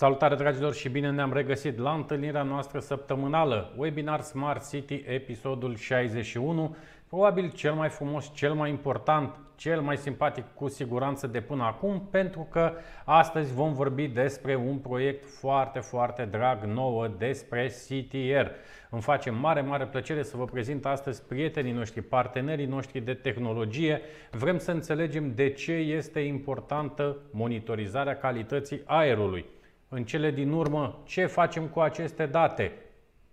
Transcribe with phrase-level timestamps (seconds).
[0.00, 6.76] Salutare dragilor și bine ne-am regăsit la întâlnirea noastră săptămânală, webinar Smart City, episodul 61,
[7.08, 12.08] probabil cel mai frumos, cel mai important, cel mai simpatic cu siguranță de până acum,
[12.10, 12.72] pentru că
[13.04, 18.50] astăzi vom vorbi despre un proiect foarte, foarte drag nouă despre CTR.
[18.90, 24.00] Îmi face mare, mare plăcere să vă prezint astăzi prietenii noștri, partenerii noștri de tehnologie.
[24.30, 29.44] Vrem să înțelegem de ce este importantă monitorizarea calității aerului
[29.92, 32.72] în cele din urmă ce facem cu aceste date.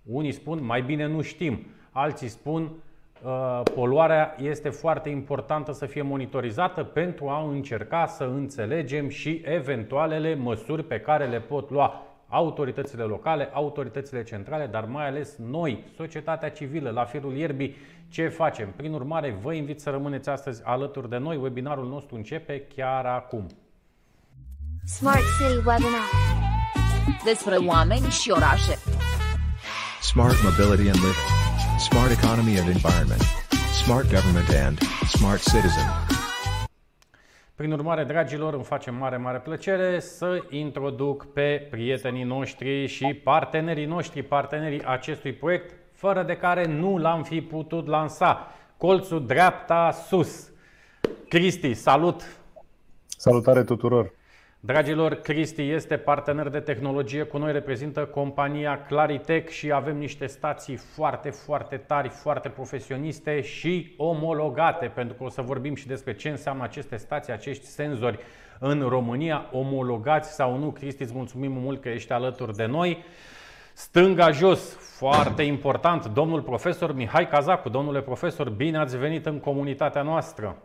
[0.04, 2.72] Unii spun mai bine nu știm, alții spun
[3.24, 10.36] uh, poluarea este foarte importantă să fie monitorizată pentru a încerca să înțelegem și eventualele
[10.36, 16.50] măsuri pe care le pot lua autoritățile locale, autoritățile centrale, dar mai ales noi, societatea
[16.50, 17.76] civilă, la firul ierbii,
[18.10, 18.74] ce facem.
[18.76, 21.38] Prin urmare, vă invit să rămâneți astăzi alături de noi.
[21.38, 23.48] Webinarul nostru începe chiar acum.
[24.86, 26.47] Smart City Webinar
[27.24, 28.76] despre oameni și orașe.
[30.02, 31.28] Smart Mobility and Living.
[31.80, 33.22] Smart Economy and Environment.
[33.84, 34.78] Smart Government and
[35.16, 35.88] Smart Citizen.
[37.56, 43.86] Prin urmare, dragilor, îmi face mare, mare plăcere să introduc pe prietenii noștri și partenerii
[43.86, 48.52] noștri, partenerii acestui proiect, fără de care nu l-am fi putut lansa.
[48.78, 50.50] Colțul dreapta sus.
[51.30, 52.22] Cristi, salut!
[53.06, 54.17] Salutare tuturor!
[54.60, 60.76] Dragilor, Cristi este partener de tehnologie cu noi, reprezintă compania Claritech și avem niște stații
[60.76, 66.30] foarte, foarte tari, foarte profesioniste și omologate, pentru că o să vorbim și despre ce
[66.30, 68.20] înseamnă aceste stații, acești senzori
[68.60, 70.72] în România, omologați sau nu.
[70.72, 73.04] Cristi, îți mulțumim mult că ești alături de noi.
[73.74, 77.70] Stânga jos, foarte important, domnul profesor Mihai Cazacu.
[77.70, 80.58] Domnule profesor, bine ați venit în comunitatea noastră.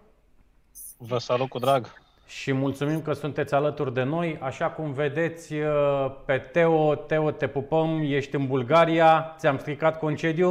[0.98, 2.01] Vă salut cu drag
[2.38, 4.38] și mulțumim că sunteți alături de noi.
[4.40, 10.50] Așa cum vedeți uh, pe Teo, Teo te pupăm, ești în Bulgaria, ți-am stricat concediu?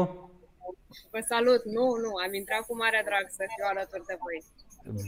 [1.12, 1.62] Vă salut!
[1.78, 4.38] Nu, nu, am intrat cu mare drag să fiu alături de voi.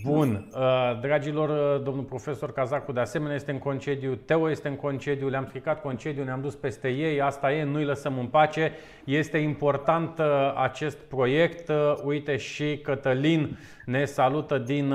[0.04, 0.48] Bun.
[0.56, 5.30] Uh, dragilor, uh, domnul profesor Cazacu de asemenea este în concediu, Teo este în concediu,
[5.30, 8.72] le-am stricat concediu, ne-am dus peste ei, asta e, nu-i lăsăm în pace.
[9.04, 10.26] Este important uh,
[10.56, 11.72] acest proiect.
[12.04, 14.94] Uite și Cătălin ne salută din,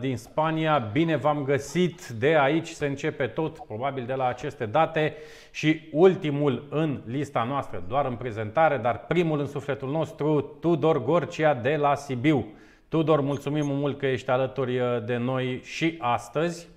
[0.00, 0.88] din Spania.
[0.92, 5.14] Bine v-am găsit, de aici se începe tot, probabil de la aceste date.
[5.50, 11.54] Și ultimul în lista noastră, doar în prezentare, dar primul în sufletul nostru, Tudor Gorcia
[11.54, 12.46] de la Sibiu.
[12.88, 16.68] Tudor, mulțumim mult că ești alături uh, de noi și astăzi.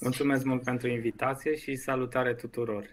[0.00, 2.84] Mulțumesc mult pentru invitație și salutare tuturor.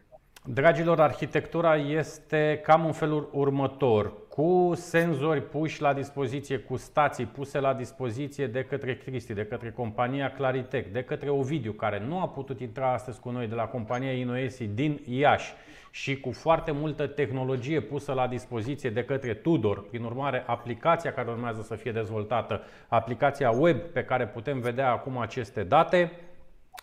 [0.45, 7.59] Dragilor, arhitectura este cam în felul următor, cu senzori puși la dispoziție, cu stații puse
[7.59, 12.27] la dispoziție de către Cristi, de către compania Claritec, de către Ovidiu, care nu a
[12.27, 15.53] putut intra astăzi cu noi de la compania Inoesi din Iași
[15.91, 21.29] și cu foarte multă tehnologie pusă la dispoziție de către Tudor, prin urmare aplicația care
[21.29, 26.11] urmează să fie dezvoltată, aplicația web pe care putem vedea acum aceste date,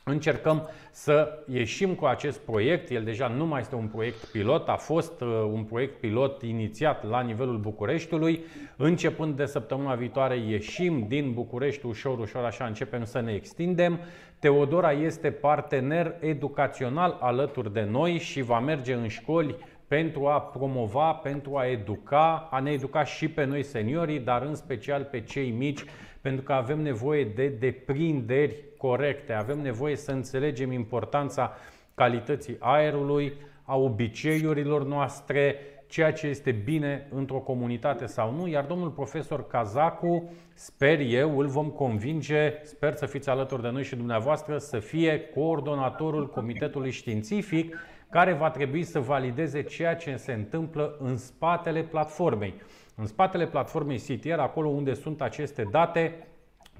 [0.09, 2.91] Încercăm să ieșim cu acest proiect.
[2.91, 7.09] El deja nu mai este un proiect pilot, a fost uh, un proiect pilot inițiat
[7.09, 8.45] la nivelul Bucureștiului.
[8.77, 14.01] Începând de săptămâna viitoare ieșim din București ușor, ușor, așa începem să ne extindem.
[14.39, 19.57] Teodora este partener educațional alături de noi și va merge în școli
[19.89, 24.55] pentru a promova, pentru a educa, a ne educa și pe noi seniorii, dar în
[24.55, 25.85] special pe cei mici,
[26.21, 31.53] pentru că avem nevoie de deprinderi corecte, avem nevoie să înțelegem importanța
[31.95, 33.33] calității aerului,
[33.65, 35.57] a obiceiurilor noastre,
[35.87, 41.47] ceea ce este bine într-o comunitate sau nu, iar domnul profesor Cazacu, sper eu, îl
[41.47, 47.77] vom convinge, sper să fiți alături de noi și dumneavoastră, să fie coordonatorul Comitetului Științific
[48.11, 52.55] care va trebui să valideze ceea ce se întâmplă în spatele platformei.
[52.95, 56.27] În spatele platformei CTR, acolo unde sunt aceste date,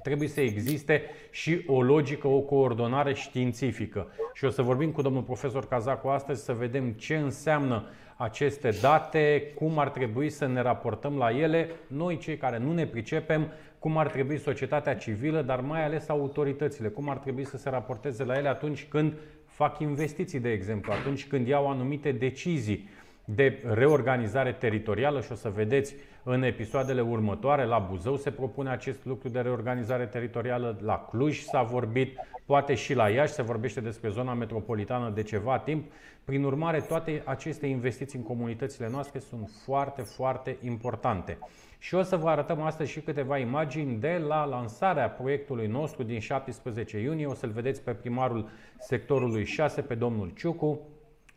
[0.03, 4.09] trebuie să existe și o logică, o coordonare științifică.
[4.35, 9.53] Și o să vorbim cu domnul profesor Cazacu astăzi să vedem ce înseamnă aceste date,
[9.55, 13.99] cum ar trebui să ne raportăm la ele, noi cei care nu ne pricepem, cum
[13.99, 18.37] ar trebui societatea civilă, dar mai ales autoritățile, cum ar trebui să se raporteze la
[18.37, 19.13] ele atunci când
[19.45, 22.89] fac investiții, de exemplu, atunci când iau anumite decizii.
[23.29, 27.65] De reorganizare teritorială și o să vedeți în episoadele următoare.
[27.65, 32.95] La Buzău se propune acest lucru de reorganizare teritorială, la Cluj s-a vorbit, poate și
[32.95, 35.93] la Iași se vorbește despre zona metropolitană de ceva timp.
[36.25, 41.39] Prin urmare, toate aceste investiții în comunitățile noastre sunt foarte, foarte importante.
[41.79, 46.21] Și o să vă arătăm astăzi și câteva imagini de la lansarea proiectului nostru din
[46.21, 47.27] 17 iunie.
[47.27, 50.81] O să-l vedeți pe primarul sectorului 6, pe domnul Ciucu,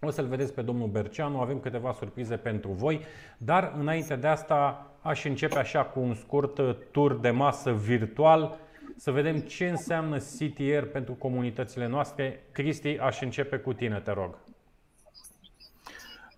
[0.01, 3.01] o să-l vedeți pe domnul Berceanu, avem câteva surprize pentru voi,
[3.38, 6.60] dar înainte de asta aș începe așa cu un scurt
[6.91, 8.58] tur de masă virtual
[8.96, 12.44] să vedem ce înseamnă CTR pentru comunitățile noastre.
[12.51, 14.38] Cristi, aș începe cu tine, te rog.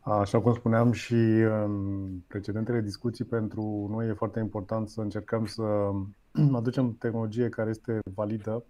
[0.01, 1.13] Așa cum spuneam și
[1.63, 5.63] în precedentele discuții, pentru noi e foarte important să încercăm să
[6.53, 8.63] aducem tehnologie care este validă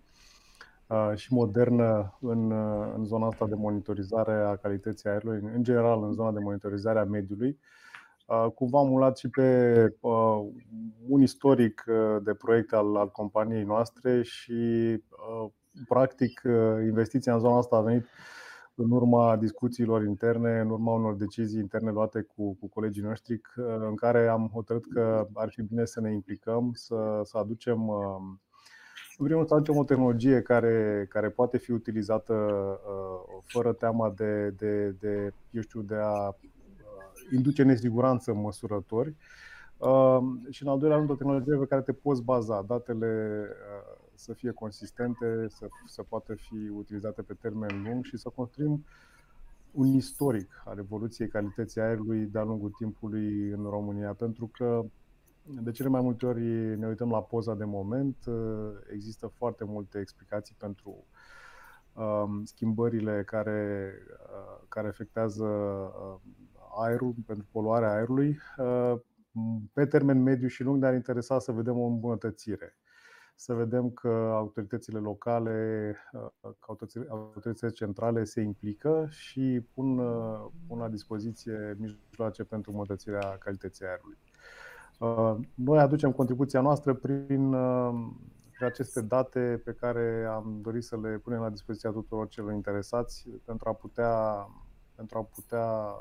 [1.15, 2.51] și modernă în,
[2.95, 7.03] în zona asta de monitorizare a calității aerului, în general în zona de monitorizare a
[7.03, 7.59] mediului.
[8.55, 9.97] Cumva am mulat și pe
[11.07, 11.83] un istoric
[12.23, 15.01] de proiecte al, al companiei noastre și
[15.87, 16.41] practic
[16.83, 18.05] investiția în zona asta a venit
[18.75, 23.41] în urma discuțiilor interne, în urma unor decizii interne luate cu, cu colegii noștri,
[23.87, 27.89] în care am hotărât că ar fi bine să ne implicăm, să, să aducem,
[29.17, 32.33] în primul rând, să aducem o tehnologie care, care poate fi utilizată
[33.43, 36.35] fără teama de, de, de, eu știu, de a
[37.31, 39.15] induce nesiguranță în măsurători.
[40.49, 42.61] Și în al doilea rând, o tehnologie pe care te poți baza.
[42.67, 43.45] Datele
[44.13, 48.85] să fie consistente, să, să poată fi utilizate pe termen lung și să construim
[49.71, 54.85] un istoric al evoluției calității aerului de-a lungul timpului în România, pentru că
[55.43, 58.17] de cele mai multe ori ne uităm la poza de moment,
[58.93, 61.05] există foarte multe explicații pentru
[61.93, 66.19] um, schimbările care, uh, care afectează uh,
[66.79, 68.37] aerul, pentru poluarea aerului.
[68.57, 68.93] Uh,
[69.73, 72.75] pe termen mediu și lung ne-ar interesa să vedem o îmbunătățire
[73.41, 76.75] să vedem că autoritățile locale, uh, că
[77.09, 84.17] autoritățile centrale se implică și pun, uh, pun la dispoziție mijloace pentru îmbunătățirea calității aerului.
[85.01, 87.25] Uh, noi aducem contribuția noastră prin,
[88.51, 93.29] prin aceste date pe care am dorit să le punem la dispoziția tuturor celor interesați
[93.45, 94.47] pentru a putea,
[94.95, 95.95] pentru a putea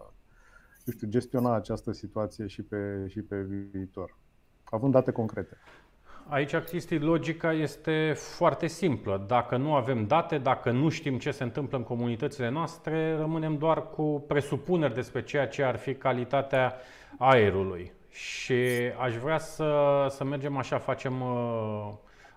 [0.85, 3.37] eu știu, gestiona această situație și pe, și pe
[3.73, 4.17] viitor,
[4.65, 5.57] având date concrete.
[6.29, 9.25] Aici, Cristi, logica este foarte simplă.
[9.27, 13.91] Dacă nu avem date, dacă nu știm ce se întâmplă în comunitățile noastre, rămânem doar
[13.91, 16.75] cu presupuneri despre ceea ce ar fi calitatea
[17.19, 17.93] aerului.
[18.11, 18.55] Și
[19.01, 21.93] aș vrea să, să mergem așa, facem uh,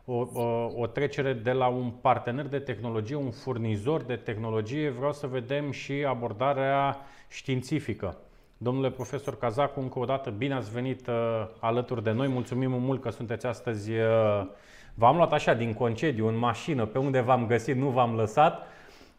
[0.05, 5.13] o, o, o trecere de la un partener de tehnologie, un furnizor de tehnologie, vreau
[5.13, 6.97] să vedem și abordarea
[7.29, 8.17] științifică.
[8.57, 11.13] Domnule profesor Cazacu, încă o dată bine ați venit uh,
[11.59, 12.27] alături de noi.
[12.27, 13.91] Mulțumim mult că sunteți astăzi.
[13.91, 14.45] Uh,
[14.93, 18.67] v-am luat așa din concediu, în mașină, pe unde v-am găsit, nu v-am lăsat.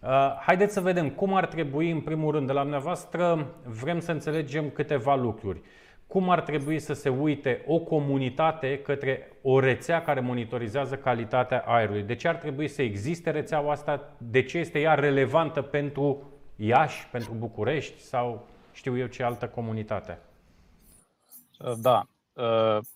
[0.01, 0.09] Uh,
[0.47, 4.71] haideți să vedem cum ar trebui, în primul rând, de la dumneavoastră, vrem să înțelegem
[4.71, 5.61] câteva lucruri.
[6.07, 12.03] Cum ar trebui să se uite o comunitate către o rețea care monitorizează calitatea aerului?
[12.03, 14.17] De ce ar trebui să existe rețeaua asta?
[14.19, 20.19] De ce este ea relevantă pentru Iași, pentru București sau știu eu ce altă comunitate.
[21.81, 22.09] Da.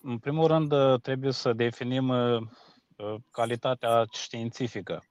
[0.01, 2.13] În primul rând, trebuie să definim
[3.31, 5.03] calitatea științifică.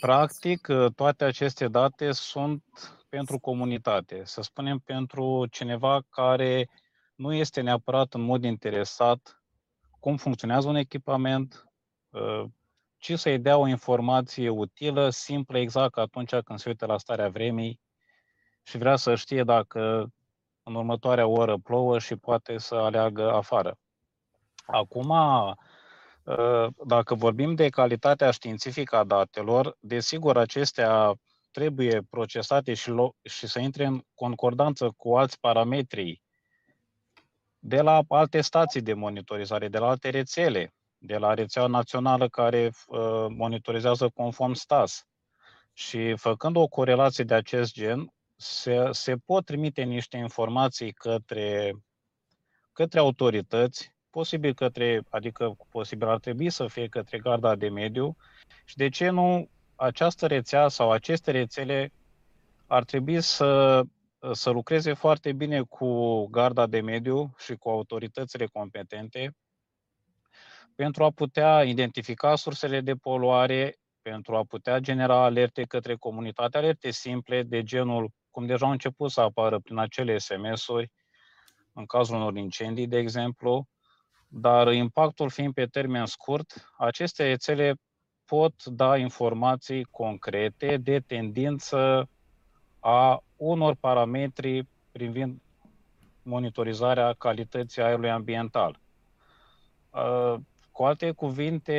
[0.00, 2.62] Practic, toate aceste date sunt
[3.08, 6.68] pentru comunitate, să spunem pentru cineva care
[7.14, 9.42] nu este neapărat în mod interesat
[10.00, 11.64] cum funcționează un echipament,
[12.98, 17.80] ci să-i dea o informație utilă, simplă, exact atunci când se uită la starea vremii,
[18.68, 20.12] și vrea să știe dacă
[20.62, 23.78] în următoarea oră plouă și poate să aleagă afară.
[24.66, 31.14] Acum, ă, dacă vorbim de calitatea științifică a datelor, desigur acestea
[31.50, 36.22] trebuie procesate și, și să intre în concordanță cu alți parametri
[37.58, 42.70] de la alte stații de monitorizare, de la alte rețele, de la rețeaua națională care
[42.90, 45.06] ă, monitorizează conform STAS.
[45.72, 51.72] Și făcând o corelație de acest gen, se, se pot trimite niște informații către,
[52.72, 58.16] către autorități, posibil către, adică posibil ar trebui să fie către garda de mediu
[58.64, 61.92] și de ce nu această rețea sau aceste rețele
[62.66, 63.82] ar trebui să,
[64.32, 69.36] să lucreze foarte bine cu garda de mediu și cu autoritățile competente
[70.74, 76.90] pentru a putea identifica sursele de poluare, pentru a putea genera alerte către comunitate, alerte
[76.90, 80.90] simple de genul cum deja au început să apară prin acele SMS-uri,
[81.72, 83.68] în cazul unor incendii, de exemplu,
[84.28, 87.74] dar impactul fiind pe termen scurt, aceste rețele
[88.28, 92.08] pot da informații concrete de tendință
[92.80, 95.40] a unor parametri privind
[96.22, 98.78] monitorizarea calității aerului ambiental.
[99.90, 100.34] Uh,
[100.72, 101.78] cu alte cuvinte,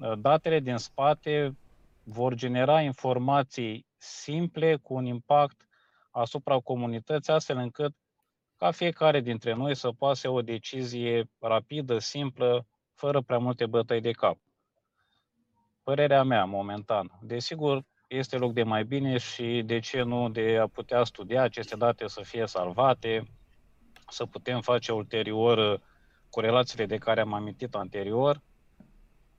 [0.00, 1.56] uh, datele din spate
[2.02, 5.68] vor genera informații simple cu un impact
[6.10, 7.94] asupra comunității, astfel încât
[8.56, 14.10] ca fiecare dintre noi să poase o decizie rapidă, simplă, fără prea multe bătăi de
[14.10, 14.36] cap.
[15.86, 17.18] Părerea mea, momentan.
[17.20, 21.76] Desigur, este loc de mai bine și de ce nu de a putea studia aceste
[21.76, 23.22] date să fie salvate,
[24.08, 25.80] să putem face ulterior uh,
[26.30, 28.40] corelațiile de care am amintit anterior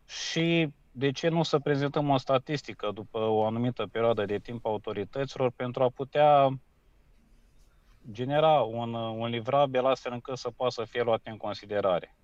[0.05, 5.51] și de ce nu să prezentăm o statistică după o anumită perioadă de timp autorităților
[5.55, 6.59] pentru a putea
[8.11, 12.16] genera un, un livrabil astfel încât să poată să fie luat în considerare.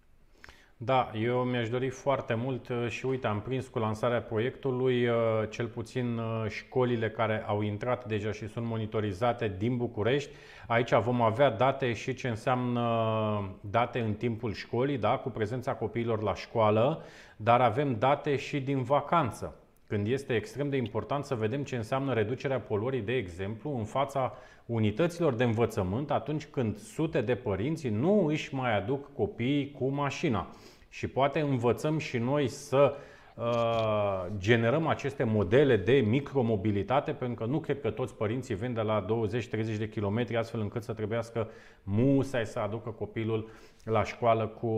[0.77, 5.15] Da, eu mi-aș dori foarte mult uh, și uite, am prins cu lansarea proiectului uh,
[5.49, 10.29] cel puțin uh, școlile care au intrat deja și sunt monitorizate din București.
[10.67, 16.21] Aici vom avea date și ce înseamnă date în timpul școlii, da, cu prezența copiilor
[16.21, 17.03] la școală,
[17.35, 19.55] dar avem date și din vacanță,
[19.87, 24.33] când este extrem de important să vedem ce înseamnă reducerea poluării, de exemplu, în fața
[24.65, 30.47] unităților de învățământ atunci când sute de părinți nu își mai aduc copiii cu mașina.
[30.89, 32.95] Și poate învățăm și noi să
[33.35, 38.81] uh, generăm aceste modele de micromobilitate, pentru că nu cred că toți părinții vin de
[38.81, 41.49] la 20-30 de kilometri astfel încât să trebuiască
[41.83, 43.49] musai să aducă copilul
[43.83, 44.69] la școală cu,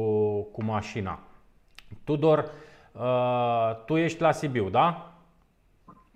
[0.42, 1.20] cu mașina.
[2.04, 2.50] Tudor, uh,
[3.86, 5.20] tu ești la Sibiu, da?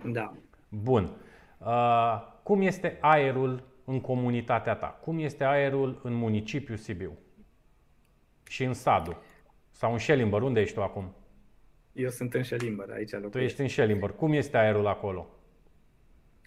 [0.06, 0.34] Da.
[0.70, 1.10] Bun.
[1.58, 4.88] Uh, cum este aerul în comunitatea ta?
[4.88, 7.18] Cum este aerul în municipiul Sibiu?
[8.48, 9.18] Și în Sadu?
[9.72, 10.42] Sau în Șelimbăr?
[10.42, 11.14] Unde ești tu acum?
[11.94, 13.32] Eu sunt în Șelimbăr, aici locuiesc.
[13.32, 14.16] Tu ești în Șelimbăr.
[14.16, 15.28] Cum este aerul acolo?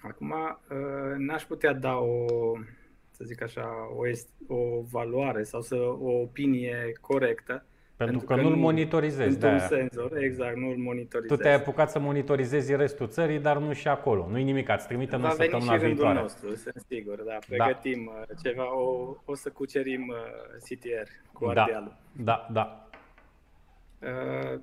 [0.02, 2.26] Acum, uh, n-aș putea da o,
[3.10, 4.02] să zic așa, o,
[4.54, 7.64] o valoare sau să, o opinie corectă,
[8.04, 9.38] pentru, Pentru că, că nu-l monitorizezi.
[9.38, 11.34] de un senzor, exact, nu-l monitorizezi.
[11.34, 14.28] Tu te-ai apucat să monitorizezi restul țării, dar nu și acolo.
[14.30, 15.94] Nu-i nimic, ați trimite în săptămâna viitoare.
[15.94, 17.38] Va veni și nostru, sunt sigur, da.
[17.48, 18.34] Pregătim da.
[18.42, 20.16] ceva, o, o să cucerim uh,
[20.68, 21.62] CTR cu da.
[21.62, 21.96] Ardealul.
[22.12, 22.86] Da, da.
[23.98, 24.60] Uh,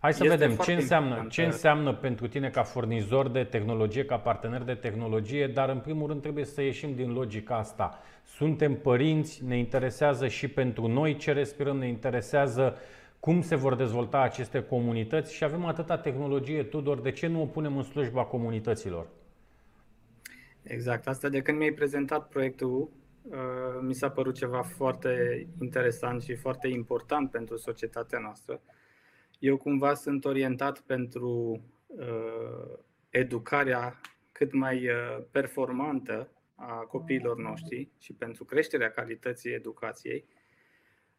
[0.00, 4.62] Hai să vedem ce înseamnă, ce înseamnă pentru tine ca furnizor de tehnologie, ca partener
[4.62, 7.98] de tehnologie, dar în primul rând trebuie să ieșim din logica asta.
[8.28, 12.76] Suntem părinți, ne interesează și pentru noi ce respirăm, ne interesează
[13.20, 17.46] cum se vor dezvolta aceste comunități și avem atâta tehnologie, Tudor, de ce nu o
[17.46, 19.06] punem în slujba comunităților?
[20.62, 22.90] Exact, asta de când mi-ai prezentat proiectul,
[23.22, 23.36] uh,
[23.80, 28.60] mi s-a părut ceva foarte interesant și foarte important pentru societatea noastră
[29.38, 32.78] eu cumva sunt orientat pentru uh,
[33.10, 34.00] educarea
[34.32, 36.28] cât mai uh, performantă
[36.60, 40.24] a copiilor noștri și pentru creșterea calității educației.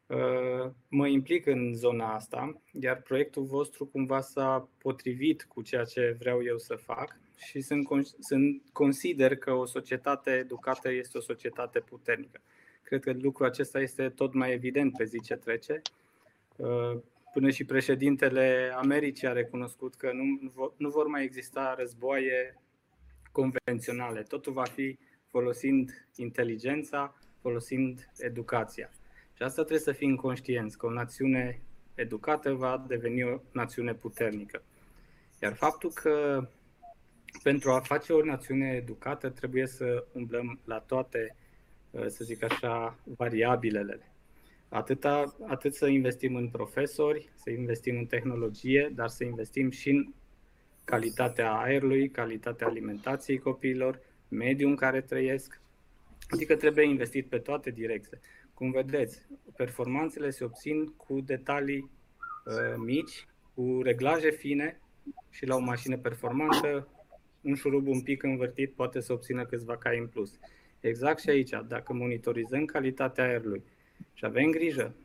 [0.07, 6.15] Uh, mă implic în zona asta, iar proiectul vostru cumva s-a potrivit cu ceea ce
[6.19, 7.87] vreau eu să fac și sunt,
[8.19, 12.41] sunt, consider că o societate educată este o societate puternică.
[12.83, 15.81] Cred că lucrul acesta este tot mai evident pe zi ce trece.
[16.55, 16.97] Uh,
[17.33, 22.61] Până și președintele Americii a recunoscut că nu, nu vor mai exista războaie
[23.31, 24.21] convenționale.
[24.21, 24.97] Totul va fi
[25.29, 28.89] folosind inteligența, folosind educația.
[29.35, 31.61] Și asta trebuie să fim conștienți, că o națiune
[31.95, 34.63] educată va deveni o națiune puternică.
[35.41, 36.47] Iar faptul că
[37.43, 41.35] pentru a face o națiune educată trebuie să umblăm la toate,
[42.07, 44.11] să zic așa, variabilele
[44.69, 50.13] Atâta, atât să investim în profesori, să investim în tehnologie, dar să investim și în
[50.83, 55.61] calitatea aerului, calitatea alimentației copiilor, mediul în care trăiesc.
[56.29, 58.21] Adică trebuie investit pe toate direcțiile.
[58.53, 59.21] Cum vedeți,
[59.55, 61.89] performanțele se obțin cu detalii
[62.45, 64.79] uh, mici, cu reglaje fine
[65.29, 66.87] și la o mașină performantă,
[67.41, 70.39] un șurub un pic învârtit poate să obțină câțiva cai în plus.
[70.79, 73.63] Exact și aici, dacă monitorizăm calitatea aerului,
[74.13, 74.95] și avem grijă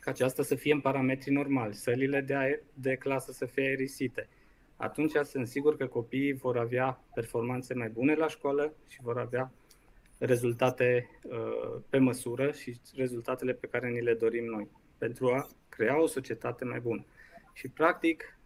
[0.00, 4.28] ca aceasta să fie în parametri normali, sălile de, aer, de clasă să fie aerisite.
[4.78, 9.52] Atunci sunt sigur că copiii vor avea performanțe mai bune la școală și vor avea
[10.18, 16.02] rezultate uh, pe măsură și rezultatele pe care ni le dorim noi, pentru a crea
[16.02, 17.04] o societate mai bună.
[17.52, 18.38] Și, practic,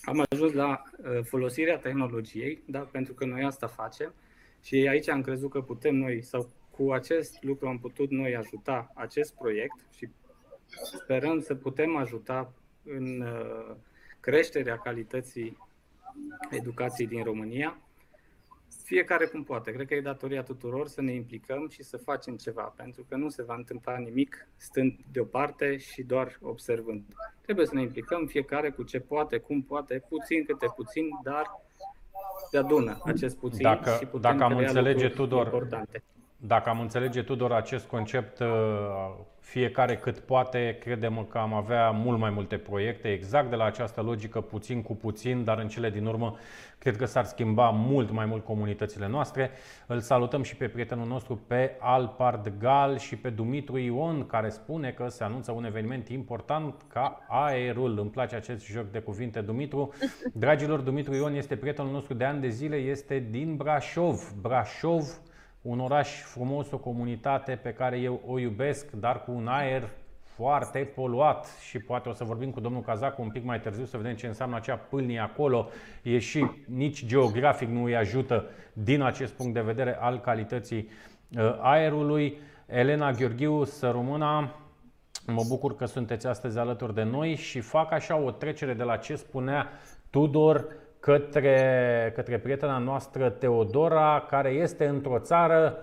[0.00, 4.14] am ajuns la uh, folosirea tehnologiei, da, pentru că noi asta facem
[4.62, 8.92] și aici am crezut că putem noi, sau cu acest lucru am putut noi ajuta
[8.94, 10.08] acest proiect și
[11.02, 12.52] sperăm să putem ajuta
[12.84, 13.76] în uh,
[14.20, 15.56] creșterea calității
[16.50, 17.78] educației din România
[18.90, 19.72] fiecare cum poate.
[19.72, 23.28] Cred că e datoria tuturor să ne implicăm și să facem ceva, pentru că nu
[23.28, 27.02] se va întâmpla nimic stând deoparte și doar observând.
[27.42, 31.60] Trebuie să ne implicăm fiecare cu ce poate, cum poate, puțin câte puțin, dar
[32.50, 36.02] de adună acest puțin Dacă- și putem dacă am crea înțelege, lucruri Tudor, importante.
[36.42, 38.46] Dacă am înțelege, Tudor, acest concept, uh,
[39.40, 44.00] fiecare cât poate, credem că am avea mult mai multe proiecte, exact de la această
[44.02, 46.36] logică, puțin cu puțin, dar în cele din urmă,
[46.78, 49.50] cred că s-ar schimba mult mai mult comunitățile noastre.
[49.86, 54.90] Îl salutăm și pe prietenul nostru, pe Alpard Gal și pe Dumitru Ion, care spune
[54.90, 57.98] că se anunță un eveniment important ca aerul.
[57.98, 59.92] Îmi place acest joc de cuvinte, Dumitru.
[60.32, 64.32] Dragilor, Dumitru Ion este prietenul nostru de ani de zile, este din Brașov.
[64.40, 65.20] Brașov,
[65.62, 69.88] un oraș frumos, o comunitate pe care eu o iubesc, dar cu un aer
[70.22, 73.96] foarte poluat și poate o să vorbim cu domnul Cazacu un pic mai târziu să
[73.96, 75.68] vedem ce înseamnă acea pâlnie acolo.
[76.02, 80.88] E și nici geografic nu îi ajută din acest punct de vedere al calității
[81.36, 82.38] uh, aerului.
[82.66, 84.54] Elena Gheorghiu, să rămână,
[85.26, 88.96] Mă bucur că sunteți astăzi alături de noi și fac așa o trecere de la
[88.96, 89.68] ce spunea
[90.10, 90.66] Tudor
[91.00, 95.78] către, către prietena noastră Teodora, care este într-o țară,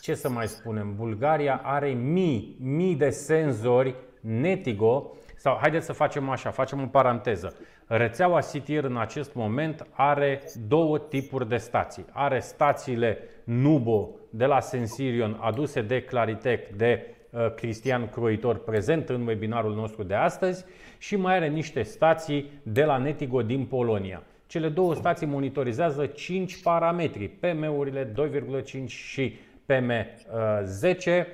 [0.00, 6.28] ce să mai spunem, Bulgaria are mii, mii de senzori Netigo, sau haideți să facem
[6.28, 7.56] așa, facem o paranteză.
[7.86, 12.04] Rețeaua CTR în acest moment are două tipuri de stații.
[12.12, 17.19] Are stațiile Nubo de la Sensirion aduse de Claritec, de uh,
[17.56, 20.64] Cristian Croitor prezent în webinarul nostru de astăzi
[20.98, 24.22] și mai are niște stații de la Netigo din Polonia.
[24.46, 31.26] Cele două stații monitorizează 5 parametri, PM-urile 2,5 și PM10,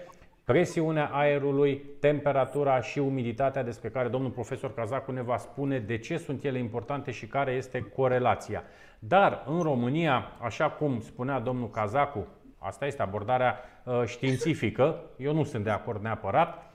[0.45, 6.17] presiunea aerului, temperatura și umiditatea despre care domnul profesor Cazacu ne va spune de ce
[6.17, 8.63] sunt ele importante și care este corelația.
[8.99, 12.27] Dar în România, așa cum spunea domnul Cazacu,
[12.67, 16.73] asta este abordarea uh, științifică, eu nu sunt de acord neapărat,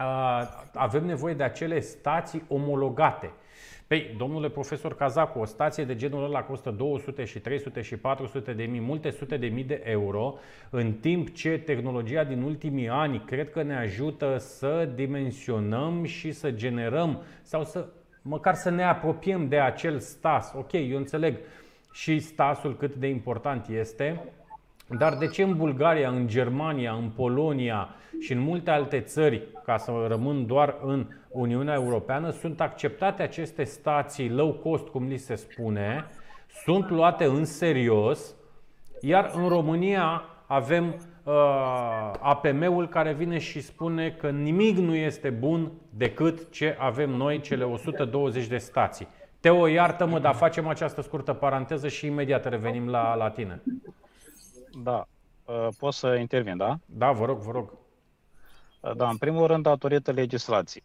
[0.00, 0.42] uh,
[0.74, 3.30] avem nevoie de acele stații omologate.
[3.86, 8.52] Păi, domnule profesor Cazacu, o stație de genul ăla costă 200 și 300 și 400
[8.52, 10.34] de mii, multe sute de mii de euro,
[10.70, 16.50] în timp ce tehnologia din ultimii ani cred că ne ajută să dimensionăm și să
[16.50, 17.86] generăm sau să
[18.22, 20.52] măcar să ne apropiem de acel stas.
[20.56, 21.38] Ok, eu înțeleg
[21.92, 24.24] și stasul cât de important este,
[24.88, 27.88] dar de ce în Bulgaria, în Germania, în Polonia
[28.20, 33.64] și în multe alte țări, ca să rămân doar în Uniunea Europeană, sunt acceptate aceste
[33.64, 36.04] stații low cost, cum li se spune,
[36.64, 38.34] sunt luate în serios,
[39.00, 40.94] iar în România avem
[41.24, 41.32] uh,
[42.20, 47.64] APM-ul care vine și spune că nimic nu este bun decât ce avem noi, cele
[47.64, 49.08] 120 de stații.
[49.40, 53.62] Teo, iartă-mă, dar facem această scurtă paranteză și imediat revenim la, la tine.
[54.82, 55.06] Da.
[55.44, 56.78] Uh, Pot să intervin, da?
[56.86, 57.72] Da, vă rog, vă rog.
[58.80, 60.84] Uh, Da, în primul rând datorită legislației.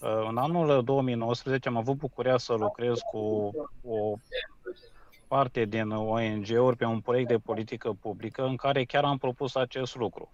[0.00, 3.18] Uh, În anul 2019 am avut bucuria să lucrez cu
[3.84, 4.16] o
[5.28, 9.96] parte din ONG-uri pe un proiect de politică publică în care chiar am propus acest
[9.96, 10.32] lucru.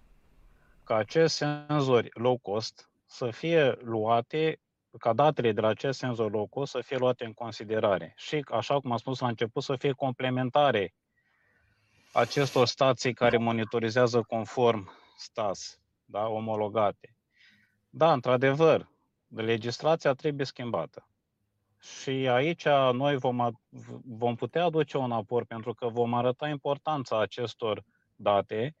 [0.83, 4.59] Ca acest senzori low cost să fie luate,
[4.99, 8.79] ca datele de la acest senzor low cost să fie luate în considerare și, așa
[8.79, 10.93] cum am spus la început, să fie complementare
[12.13, 17.15] acestor stații care monitorizează conform STAS, da, omologate.
[17.89, 18.89] Da, într-adevăr,
[19.27, 21.07] legislația trebuie schimbată.
[21.79, 23.61] Și aici noi vom, a-
[24.05, 27.83] vom putea aduce un aport pentru că vom arăta importanța acestor
[28.15, 28.75] date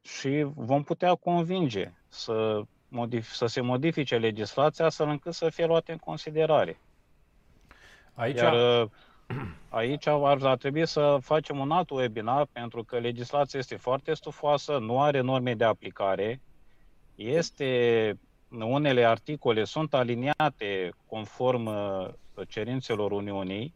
[0.00, 5.92] și vom putea convinge să, modif- să se modifice legislația astfel încât să fie luate
[5.92, 6.80] în considerare.
[8.14, 8.90] Aici, Iar uh,
[9.68, 14.78] aici ar, ar trebui să facem un alt webinar pentru că legislația este foarte stufoasă,
[14.78, 16.40] nu are norme de aplicare,
[17.14, 18.18] este
[18.60, 22.08] unele articole sunt aliniate conform uh,
[22.48, 23.74] cerințelor Uniunii,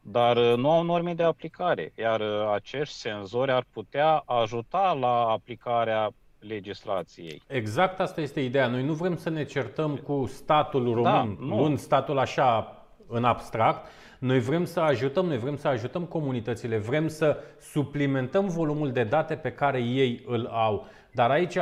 [0.00, 5.28] dar uh, nu au norme de aplicare, iar uh, acești senzori ar putea ajuta la
[5.28, 7.42] aplicarea legislației.
[7.46, 8.66] exact asta este ideea.
[8.66, 11.56] Noi nu vrem să ne certăm cu statul român, nu.
[11.56, 13.86] luând statul așa în abstract.
[14.18, 19.34] Noi vrem să ajutăm, noi vrem să ajutăm comunitățile, vrem să suplimentăm volumul de date
[19.34, 20.86] pe care ei îl au.
[21.10, 21.58] Dar aici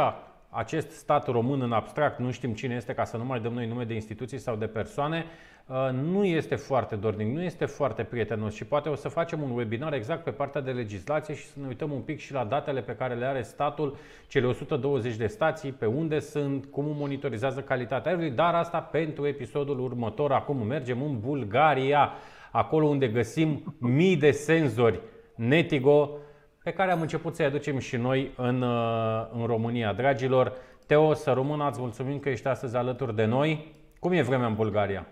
[0.49, 3.67] acest stat român în abstract, nu știm cine este ca să nu mai dăm noi
[3.67, 5.25] nume de instituții sau de persoane,
[5.67, 9.51] uh, nu este foarte dornic, nu este foarte prietenos și poate o să facem un
[9.51, 12.81] webinar exact pe partea de legislație și să ne uităm un pic și la datele
[12.81, 18.11] pe care le are statul, cele 120 de stații, pe unde sunt, cum monitorizează calitatea
[18.11, 20.33] aerului, dar asta pentru episodul următor.
[20.33, 22.12] Acum mergem în Bulgaria,
[22.55, 25.01] acolo unde găsim mii de senzori
[25.37, 26.19] Netigo,
[26.62, 29.93] pe care am început să-i aducem și noi în, uh, în România.
[29.93, 33.75] Dragilor, Teo, să rămână, îți mulțumim că ești astăzi alături de noi.
[33.99, 35.07] Cum e vremea în Bulgaria?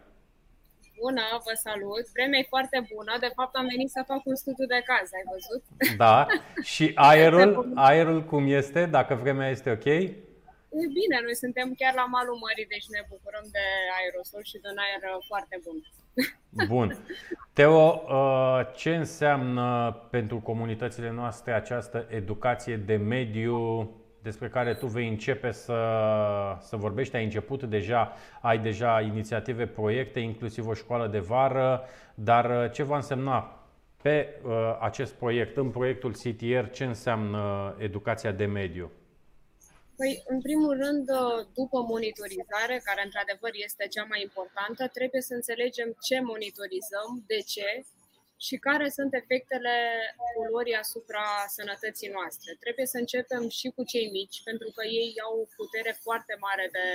[1.01, 2.05] Bună, vă salut.
[2.17, 3.13] Vremea e foarte bună.
[3.21, 5.63] De fapt, am venit să fac un studiu de caz, ai văzut?
[6.05, 6.27] Da.
[6.73, 9.89] Și aerul, aerul cum este, dacă vremea este ok?
[10.81, 13.65] E bine, noi suntem chiar la malul mării, deci ne bucurăm de
[13.99, 15.79] aerosol și de un aer foarte bun.
[16.69, 16.97] Bun.
[17.53, 23.91] Teo, uh, ce înseamnă pentru comunitățile noastre această educație de mediu
[24.23, 25.77] despre care tu vei începe să,
[26.61, 27.17] să vorbești?
[27.17, 31.83] Ai început deja, ai deja inițiative, proiecte, inclusiv o școală de vară,
[32.15, 33.57] dar uh, ce va însemna
[34.03, 38.91] pe uh, acest proiect, în proiectul CTR, ce înseamnă educația de mediu?
[39.97, 41.07] Păi, în primul rând,
[41.55, 47.69] după monitorizare, care într-adevăr este cea mai importantă, trebuie să înțelegem ce monitorizăm, de ce
[48.47, 49.77] și care sunt efectele
[50.35, 51.27] poluării asupra
[51.57, 52.51] sănătății noastre.
[52.65, 56.87] Trebuie să începem și cu cei mici, pentru că ei au putere foarte mare de,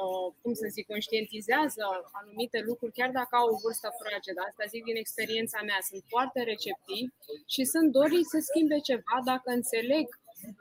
[0.00, 1.84] uh, cum să zic, conștientizează
[2.20, 4.40] anumite lucruri, chiar dacă au o vârstă fragedă.
[4.48, 5.80] Asta zic din experiența mea.
[5.90, 7.12] Sunt foarte receptivi
[7.54, 10.06] și sunt doriți să schimbe ceva dacă înțeleg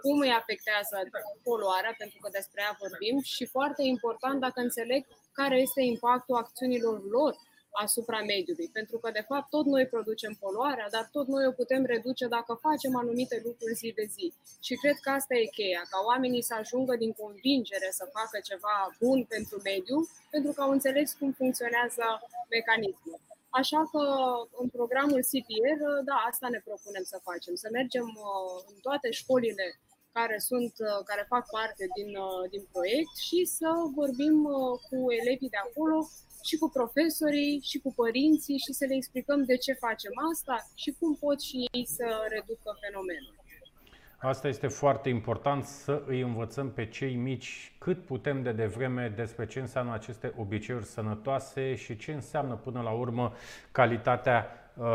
[0.01, 0.95] cum îi afectează
[1.43, 6.97] poluarea, pentru că despre ea vorbim, și foarte important dacă înțeleg care este impactul acțiunilor
[7.09, 7.33] lor
[7.83, 8.69] asupra mediului.
[8.73, 12.53] Pentru că, de fapt, tot noi producem poluarea, dar tot noi o putem reduce dacă
[12.67, 14.33] facem anumite lucruri zi de zi.
[14.65, 18.75] Și cred că asta e cheia, ca oamenii să ajungă din convingere să facă ceva
[18.99, 19.97] bun pentru mediu,
[20.29, 22.05] pentru că au înțeles cum funcționează
[22.49, 23.19] mecanismul.
[23.61, 24.03] Așa că
[24.61, 29.65] în programul CPR, da, asta ne propunem să facem, să mergem uh, în toate școlile
[30.17, 34.37] care, sunt, uh, care fac parte din, uh, din proiect și să vorbim
[34.87, 35.97] cu elevii de acolo
[36.47, 40.89] și cu profesorii și cu părinții și să le explicăm de ce facem asta și
[40.99, 43.34] cum pot și ei să reducă fenomenul.
[44.17, 49.45] Asta este foarte important să îi învățăm pe cei mici cât putem de devreme despre
[49.45, 53.33] ce înseamnă aceste obiceiuri sănătoase și ce înseamnă până la urmă
[53.71, 54.85] calitatea uh,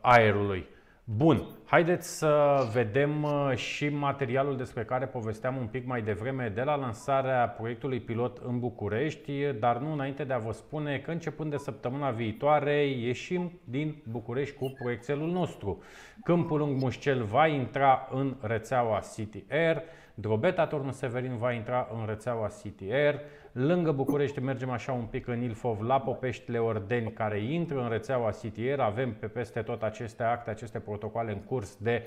[0.00, 0.66] aerului.
[1.04, 6.62] Bun, haideți să vedem uh, și materialul despre care povesteam un pic mai devreme de
[6.62, 11.50] la lansarea proiectului pilot în București, dar nu înainte de a vă spune că începând
[11.50, 15.82] de săptămâna viitoare ieșim din București cu proiectelul nostru.
[16.24, 19.82] Câmpul Lung Mușcel va intra în rețeaua City Air,
[20.14, 23.20] Drobeta Turnul Severin va intra în rețeaua City Air,
[23.52, 28.30] Lângă București mergem așa un pic în Ilfov, la Popeștile Ordeni, care intră în rețeaua
[28.30, 28.80] Citier.
[28.80, 32.02] Avem pe peste tot aceste acte, aceste protocoale în curs de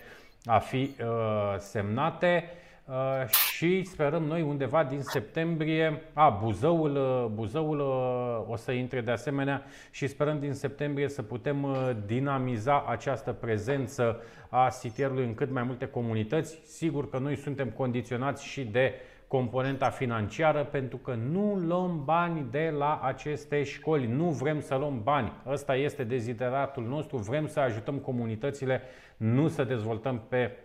[0.46, 2.44] a fi uh, semnate.
[2.88, 9.02] Uh, și sperăm noi undeva din septembrie, a, Buzăul, uh, Buzăul uh, o să intre
[9.02, 15.34] de asemenea și sperăm din septembrie să putem uh, dinamiza această prezență a sitierului în
[15.34, 16.60] cât mai multe comunități.
[16.66, 22.46] Sigur că noi suntem condiționați și de uh, componenta financiară pentru că nu luăm bani
[22.52, 24.08] de la aceste școli.
[24.08, 25.32] Nu vrem să luăm bani.
[25.48, 27.18] Ăsta este dezideratul nostru.
[27.18, 28.82] Vrem să ajutăm comunitățile,
[29.18, 30.65] nu să dezvoltăm pe uh,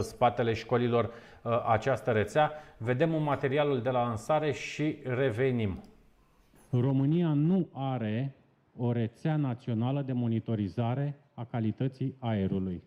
[0.00, 2.52] spatele școlilor uh, această rețea.
[2.78, 5.82] Vedem un materialul de la lansare și revenim.
[6.70, 8.34] România nu are
[8.76, 12.82] o rețea națională de monitorizare a calității aerului.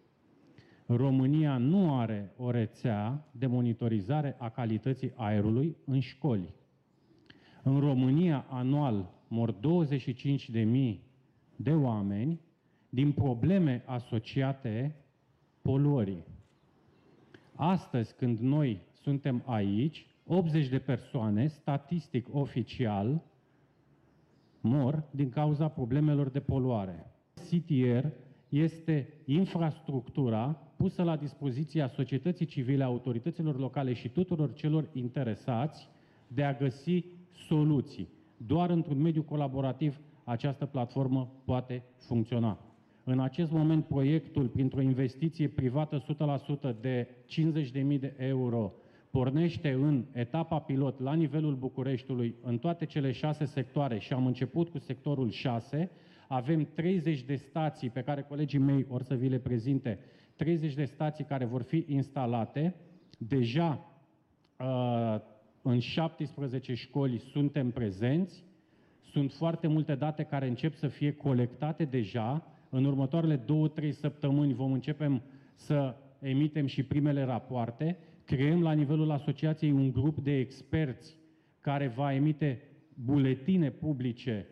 [0.85, 6.53] România nu are o rețea de monitorizare a calității aerului în școli.
[7.63, 10.95] În România anual mor 25.000
[11.55, 12.39] de oameni
[12.89, 14.95] din probleme asociate
[15.61, 16.23] poluării.
[17.63, 23.21] Astăzi, când noi suntem aici, 80 de persoane, statistic oficial,
[24.61, 27.11] mor din cauza problemelor de poluare.
[27.33, 28.07] CTR
[28.49, 35.89] este infrastructura pusă la dispoziția societății civile, autorităților locale și tuturor celor interesați
[36.27, 37.05] de a găsi
[37.47, 38.07] soluții.
[38.37, 42.70] Doar într-un mediu colaborativ această platformă poate funcționa.
[43.03, 46.03] În acest moment, proiectul, printr-o investiție privată
[46.73, 48.73] 100% de 50.000 de euro,
[49.11, 54.69] pornește în etapa pilot la nivelul Bucureștiului în toate cele șase sectoare și am început
[54.69, 55.91] cu sectorul 6.
[56.27, 59.99] Avem 30 de stații pe care colegii mei or să vi le prezinte
[60.35, 62.75] 30 de stații care vor fi instalate.
[63.17, 63.85] Deja
[65.61, 68.43] în 17 școli suntem prezenți,
[69.11, 72.45] sunt foarte multe date care încep să fie colectate deja.
[72.73, 75.21] În următoarele două, trei săptămâni vom începem
[75.55, 77.97] să emitem și primele rapoarte.
[78.25, 81.17] Creăm la nivelul asociației un grup de experți
[81.59, 82.61] care va emite
[82.93, 84.47] buletine publice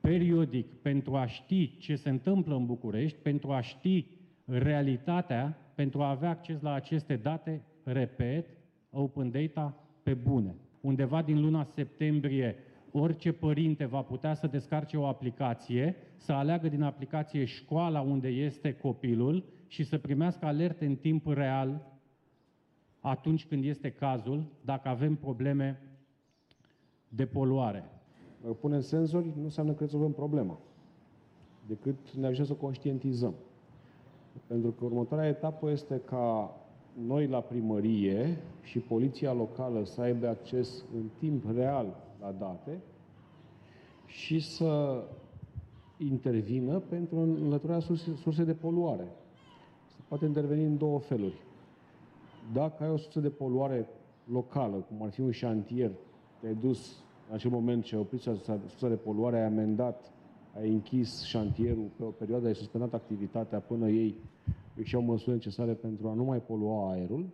[0.00, 4.06] periodic pentru a ști ce se întâmplă în București, pentru a ști
[4.44, 8.46] realitatea, pentru a avea acces la aceste date, repet,
[8.90, 10.54] open data pe bune.
[10.80, 12.56] Undeva din luna septembrie,
[12.98, 18.72] orice părinte va putea să descarce o aplicație, să aleagă din aplicație școala unde este
[18.74, 21.98] copilul și să primească alerte în timp real
[23.00, 25.80] atunci când este cazul, dacă avem probleme
[27.08, 27.84] de poluare.
[28.60, 30.58] Punem senzori nu înseamnă că rezolvăm problema,
[31.66, 33.34] decât ne ajungem să conștientizăm.
[34.46, 36.56] Pentru că următoarea etapă este ca
[37.06, 42.80] noi la primărie și poliția locală să aibă acces în timp real la date
[44.06, 45.02] și să
[45.96, 49.06] intervină pentru înlăturarea surse, surse de poluare.
[49.86, 51.40] Se poate interveni în două feluri.
[52.52, 53.88] Dacă ai o sursă de poluare
[54.24, 55.90] locală, cum ar fi un șantier,
[56.40, 60.12] te-ai dus în acel moment ce ai oprit sursa de poluare, ai amendat,
[60.56, 64.14] ai închis șantierul pe o perioadă, ai suspendat activitatea până ei
[64.76, 67.26] își iau măsuri necesare pentru a nu mai polua aerul.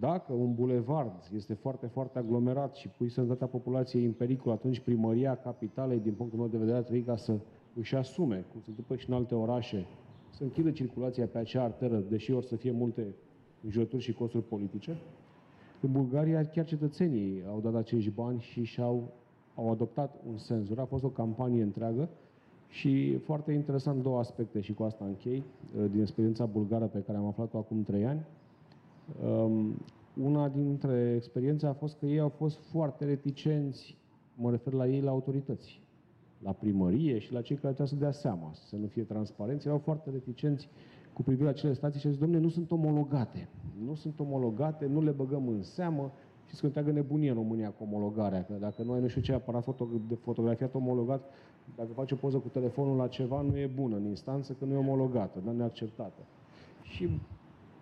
[0.00, 5.36] Dacă un bulevard este foarte, foarte aglomerat și pui sănătatea populației în pericol, atunci primăria
[5.36, 7.38] capitalei, din punctul meu de vedere, trebuie ca să
[7.74, 9.86] își asume, cum se întâmplă și în alte orașe,
[10.30, 13.14] să închidă circulația pe acea arteră, deși or să fie multe
[13.64, 14.96] înjurături și costuri politice.
[15.80, 19.12] În Bulgaria, chiar cetățenii au dat acești bani și și-au
[19.54, 20.78] au adoptat un senzor.
[20.78, 22.08] A fost o campanie întreagă
[22.68, 25.42] și foarte interesant două aspecte și cu asta închei,
[25.76, 28.26] uh, din experiența bulgară pe care am aflat-o acum trei ani.
[29.22, 29.74] Um,
[30.22, 33.96] una dintre experiențe a fost că ei au fost foarte reticenți,
[34.34, 35.80] mă refer la ei, la autorități,
[36.42, 39.78] la primărie și la cei care trebuie să dea seama, să nu fie transparenți, erau
[39.78, 40.68] foarte reticenți
[41.12, 43.48] cu privire la acele stații și au zis, domnule, nu sunt omologate,
[43.84, 46.12] nu sunt omologate, nu le băgăm în seamă,
[46.48, 49.32] și că întreagă nebunie în România cu omologarea, că dacă nu ai nu știu ce
[49.32, 51.22] aparat foto- de fotografiat omologat,
[51.76, 54.72] dacă faci o poză cu telefonul la ceva, nu e bună în instanță, că nu
[54.72, 56.22] e omologată, dar neacceptată.
[56.82, 57.08] Și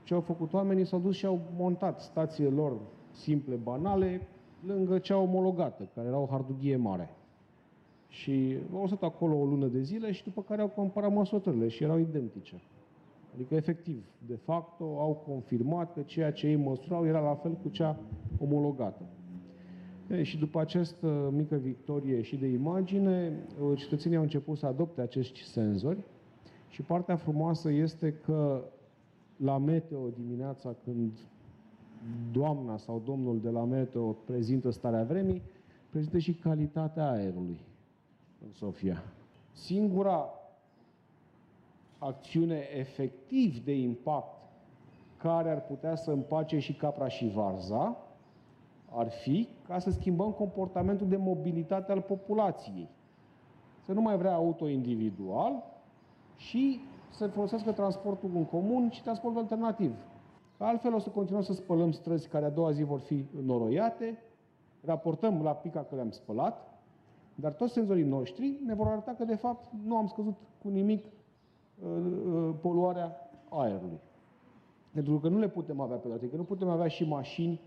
[0.06, 2.72] ce au făcut oamenii, s-au dus și au montat stațiile lor
[3.10, 4.20] simple, banale,
[4.66, 7.10] lângă cea omologată, care era o hardughie mare.
[8.08, 11.84] Și au stat acolo o lună de zile și după care au comparat măsotările și
[11.84, 12.62] erau identice.
[13.34, 17.68] Adică, efectiv, de fapt, au confirmat că ceea ce ei măsurau era la fel cu
[17.68, 17.96] cea
[18.38, 19.02] omologată.
[20.08, 23.32] E, și după această mică victorie și de imagine,
[23.74, 25.98] cetățenii au început să adopte acești senzori
[26.68, 28.64] și partea frumoasă este că
[29.36, 31.18] la meteo dimineața când
[32.32, 35.42] doamna sau domnul de la meteo prezintă starea vremii,
[35.90, 37.60] prezintă și calitatea aerului
[38.44, 39.02] în Sofia.
[39.52, 40.28] Singura
[41.98, 44.34] acțiune efectiv de impact
[45.16, 47.96] care ar putea să împace și capra și varza,
[48.90, 52.88] ar fi ca să schimbăm comportamentul de mobilitate al populației.
[53.84, 55.62] Să nu mai vrea auto individual
[56.36, 56.80] și
[57.16, 59.94] să folosească transportul în comun și transportul alternativ.
[60.58, 64.18] Altfel o să continuăm să spălăm străzi care a doua zi vor fi noroiate,
[64.84, 66.80] raportăm la pica că le-am spălat,
[67.34, 71.04] dar toți senzorii noștri ne vor arăta că de fapt nu am scăzut cu nimic
[71.04, 74.00] uh, poluarea aerului.
[74.92, 77.60] Pentru că nu le putem avea pe toate, că nu putem avea și mașini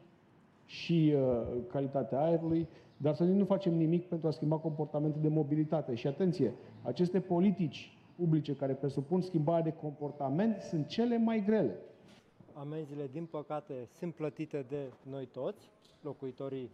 [0.66, 5.96] și uh, calitatea aerului, dar să nu facem nimic pentru a schimba comportamentul de mobilitate.
[5.96, 11.76] Și atenție, aceste politici publice care presupun schimbarea de comportament sunt cele mai grele.
[12.54, 15.70] Amenziile, din păcate, sunt plătite de noi toți,
[16.02, 16.70] locuitorii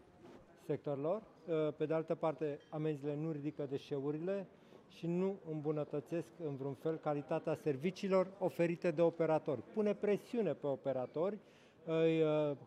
[0.66, 1.22] sectorilor.
[1.22, 4.48] Uh, pe de altă parte, amenziile nu ridică deșeurile
[4.90, 9.62] și nu îmbunătățesc în vreun fel calitatea serviciilor oferite de operatori.
[9.74, 11.38] Pune presiune pe operatori,
[11.86, 12.58] îi uh,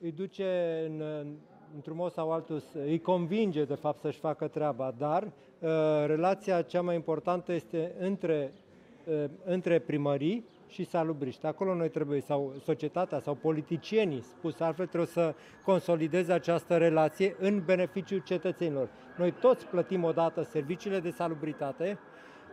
[0.00, 1.36] îi duce în,
[1.86, 5.70] într-un mod sau altul, îi convinge de fapt să-și facă treaba, dar uh,
[6.06, 8.52] relația cea mai importantă este între,
[9.04, 11.46] uh, între primării și salubriști.
[11.46, 17.62] Acolo noi trebuie, sau societatea, sau politicienii, spus altfel, trebuie să consolideze această relație în
[17.64, 18.88] beneficiul cetățenilor.
[19.16, 21.98] Noi toți plătim odată serviciile de salubritate,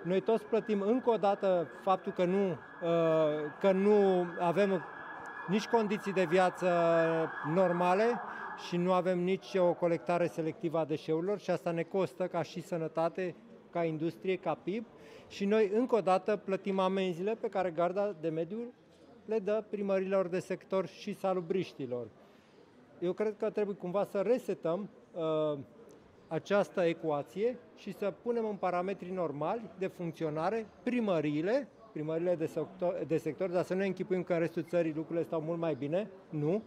[0.04, 2.58] noi toți plătim încă o dată faptul că nu, uh,
[3.60, 4.84] că nu avem
[5.48, 6.68] nici condiții de viață
[7.54, 8.22] normale
[8.68, 12.62] și nu avem nici o colectare selectivă a deșeurilor și asta ne costă ca și
[12.62, 13.36] sănătate,
[13.70, 14.86] ca industrie, ca PIB
[15.28, 18.74] și noi încă o dată plătim amenziile pe care Garda de Mediu
[19.26, 22.08] le dă primărilor de sector și salubriștilor.
[23.00, 25.58] Eu cred că trebuie cumva să resetăm uh,
[26.28, 33.18] această ecuație și să punem în parametri normali de funcționare primăriile, primăriile de sector, de
[33.18, 36.10] sector, dar să nu ne închipuim că în restul țării lucrurile stau mult mai bine.
[36.30, 36.62] Nu.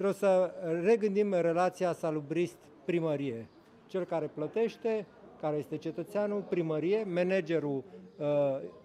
[0.00, 3.48] Trebuie să regândim relația salubrist-primărie.
[3.86, 5.06] Cel care plătește,
[5.40, 7.84] care este cetățeanul, primărie, managerul
[8.16, 8.26] uh,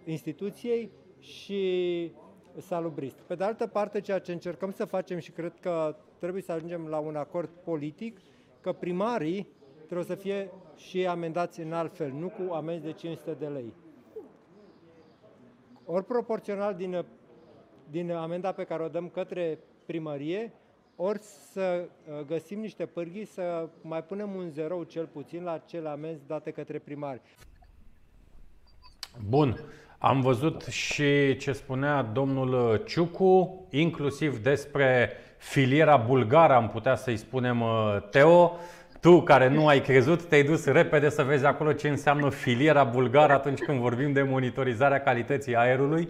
[0.06, 2.12] instituției și
[2.58, 3.16] salubrist.
[3.16, 6.88] Pe de altă parte, ceea ce încercăm să facem și cred că trebuie să ajungem
[6.88, 8.20] la un acord politic,
[8.62, 9.48] că primarii
[9.86, 13.74] trebuie să fie și amendați în alt fel, nu cu amenzi de 500 de lei.
[15.86, 17.06] Ori proporțional din,
[17.90, 20.54] din amenda pe care o dăm către primărie,
[20.96, 25.90] ori să uh, găsim niște pârghii să mai punem un zero cel puțin la cele
[25.90, 27.22] amenzi date către primari.
[29.28, 29.60] Bun.
[29.98, 37.62] Am văzut și ce spunea domnul Ciucu, inclusiv despre filiera bulgară, am putea să-i spunem
[37.62, 38.58] uh, Teo.
[39.02, 43.34] Tu care nu ai crezut, te-ai dus repede să vezi acolo ce înseamnă filiera bulgară
[43.34, 46.10] atunci când vorbim de monitorizarea calității aerului.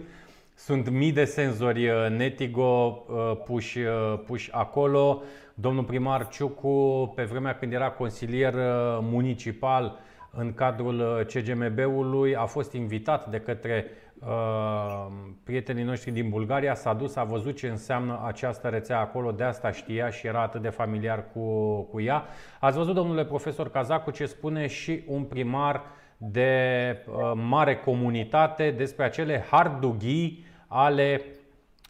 [0.58, 3.78] Sunt mii de senzori uh, Netigo uh, puși,
[4.26, 5.22] puși acolo.
[5.54, 8.54] Domnul primar Ciucu, pe vremea când era consilier
[9.00, 9.98] municipal,
[10.36, 13.86] în cadrul uh, CGMB-ului, a fost invitat de către
[14.18, 15.06] uh,
[15.44, 19.70] prietenii noștri din Bulgaria, s-a dus, a văzut ce înseamnă această rețea acolo, de asta
[19.70, 22.24] știa și era atât de familiar cu, cu ea.
[22.60, 25.82] Ați văzut, domnule profesor Cazacu, ce spune și un primar
[26.16, 31.22] de uh, mare comunitate despre acele hardughii ale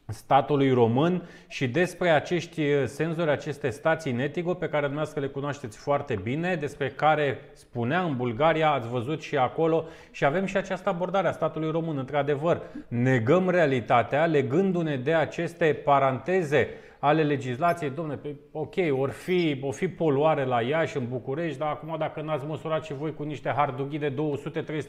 [0.08, 5.78] statului român și despre acești uh, senzori, aceste stații Netigo pe care dumneavoastră le cunoașteți
[5.78, 10.88] foarte bine, despre care spunea în Bulgaria, ați văzut și acolo și avem și această
[10.88, 11.98] abordare a statului român.
[11.98, 16.68] Într-adevăr, negăm realitatea legându-ne de aceste paranteze
[16.98, 18.18] ale legislației, domne,
[18.52, 22.84] ok, or fi, or fi poluare la Iași, în București, dar acum dacă n-ați măsurat
[22.84, 24.14] și voi cu niște hardughii de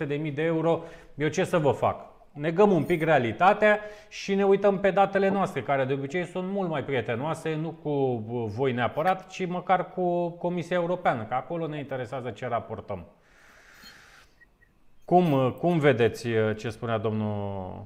[0.04, 0.84] 200-300 de mii de euro,
[1.16, 2.17] eu ce să vă fac?
[2.34, 6.70] Negăm un pic realitatea și ne uităm pe datele noastre, care de obicei sunt mult
[6.70, 7.90] mai prietenoase, nu cu
[8.56, 13.06] voi neapărat, ci măcar cu Comisia Europeană, că acolo ne interesează ce raportăm.
[15.06, 17.86] Cum, cum vedeți ce spunea domnul,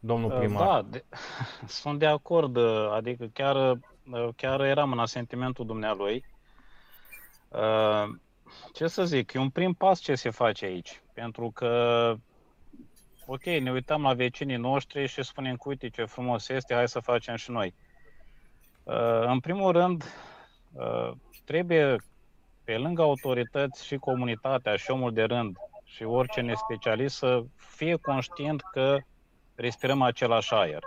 [0.00, 0.66] domnul primar?
[0.66, 1.04] Da, de,
[1.80, 2.58] sunt de acord,
[2.92, 3.78] adică chiar,
[4.36, 6.24] chiar eram în asentimentul dumnealui.
[8.72, 12.14] Ce să zic, e un prim pas ce se face aici, pentru că
[13.30, 17.00] ok, ne uităm la vecinii noștri și spunem că uite ce frumos este, hai să
[17.00, 17.74] facem și noi.
[18.82, 20.04] Uh, în primul rând,
[20.72, 21.10] uh,
[21.44, 21.96] trebuie
[22.64, 28.60] pe lângă autorități și comunitatea și omul de rând și orice nespecialist să fie conștient
[28.72, 28.98] că
[29.54, 30.82] respirăm același aer.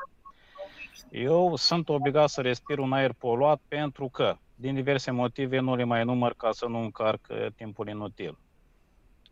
[1.12, 5.84] Eu sunt obligat să respir un aer poluat pentru că, din diverse motive, nu le
[5.84, 8.38] mai număr ca să nu încarc uh, timpul inutil.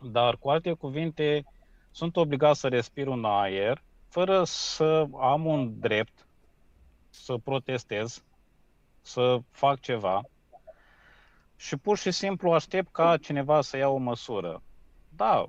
[0.02, 1.44] Dar, cu alte cuvinte,
[1.92, 6.26] sunt obligat să respir un aer fără să am un drept
[7.10, 8.24] să protestez,
[9.02, 10.22] să fac ceva
[11.56, 14.62] și pur și simplu aștept ca cineva să ia o măsură.
[15.10, 15.46] Da,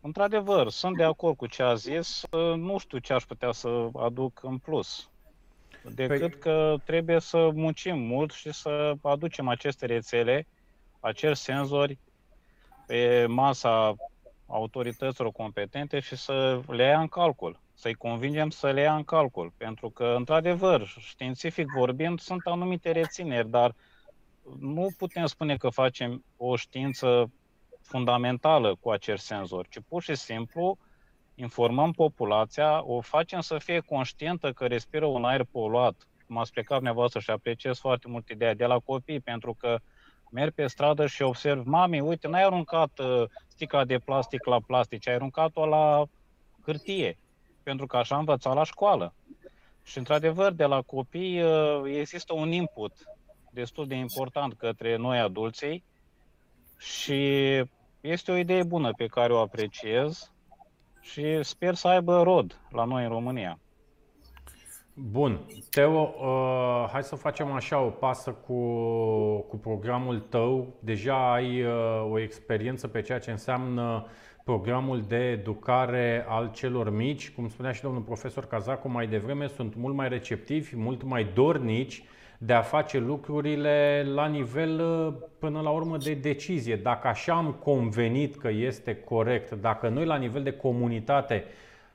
[0.00, 2.24] într-adevăr, sunt de acord cu ce a zis,
[2.56, 5.10] nu știu ce aș putea să aduc în plus.
[5.94, 6.38] Decât păi...
[6.38, 10.46] că trebuie să muncim mult și să aducem aceste rețele,
[11.00, 11.98] aceli senzori
[12.86, 13.96] pe masa
[14.46, 19.52] autorităților competente și să le ia în calcul, să-i convingem să le ia în calcul.
[19.56, 23.74] Pentru că, într-adevăr, științific vorbind, sunt anumite rețineri, dar
[24.58, 27.30] nu putem spune că facem o știință
[27.80, 30.78] fundamentală cu acești senzori, ci pur și simplu
[31.34, 35.94] informăm populația, o facem să fie conștientă că respiră un aer poluat.
[36.26, 39.78] M-a explicat dumneavoastră și apreciez foarte mult ideea de la copii, pentru că
[40.30, 43.24] merg pe stradă și observ, mami, uite, n-ai aruncat uh,
[43.56, 46.04] sticla de plastic la plastic, ai aruncat-o la
[46.64, 47.18] hârtie,
[47.62, 49.14] pentru că așa am învățat la școală.
[49.82, 52.92] Și într-adevăr, de la copii uh, există un input
[53.50, 55.84] destul de important către noi adulții
[56.78, 57.24] și
[58.00, 60.32] este o idee bună pe care o apreciez
[61.00, 63.58] și sper să aibă rod la noi în România.
[64.98, 65.46] Bun.
[65.70, 68.54] Teo, uh, hai să facem așa o pasă cu,
[69.48, 70.76] cu programul tău.
[70.80, 74.06] Deja ai uh, o experiență pe ceea ce înseamnă
[74.44, 77.30] programul de educare al celor mici.
[77.30, 82.02] Cum spunea și domnul profesor Cazacu mai devreme, sunt mult mai receptivi, mult mai dornici
[82.38, 86.76] de a face lucrurile la nivel, uh, până la urmă, de decizie.
[86.76, 91.44] Dacă așa am convenit că este corect, dacă noi la nivel de comunitate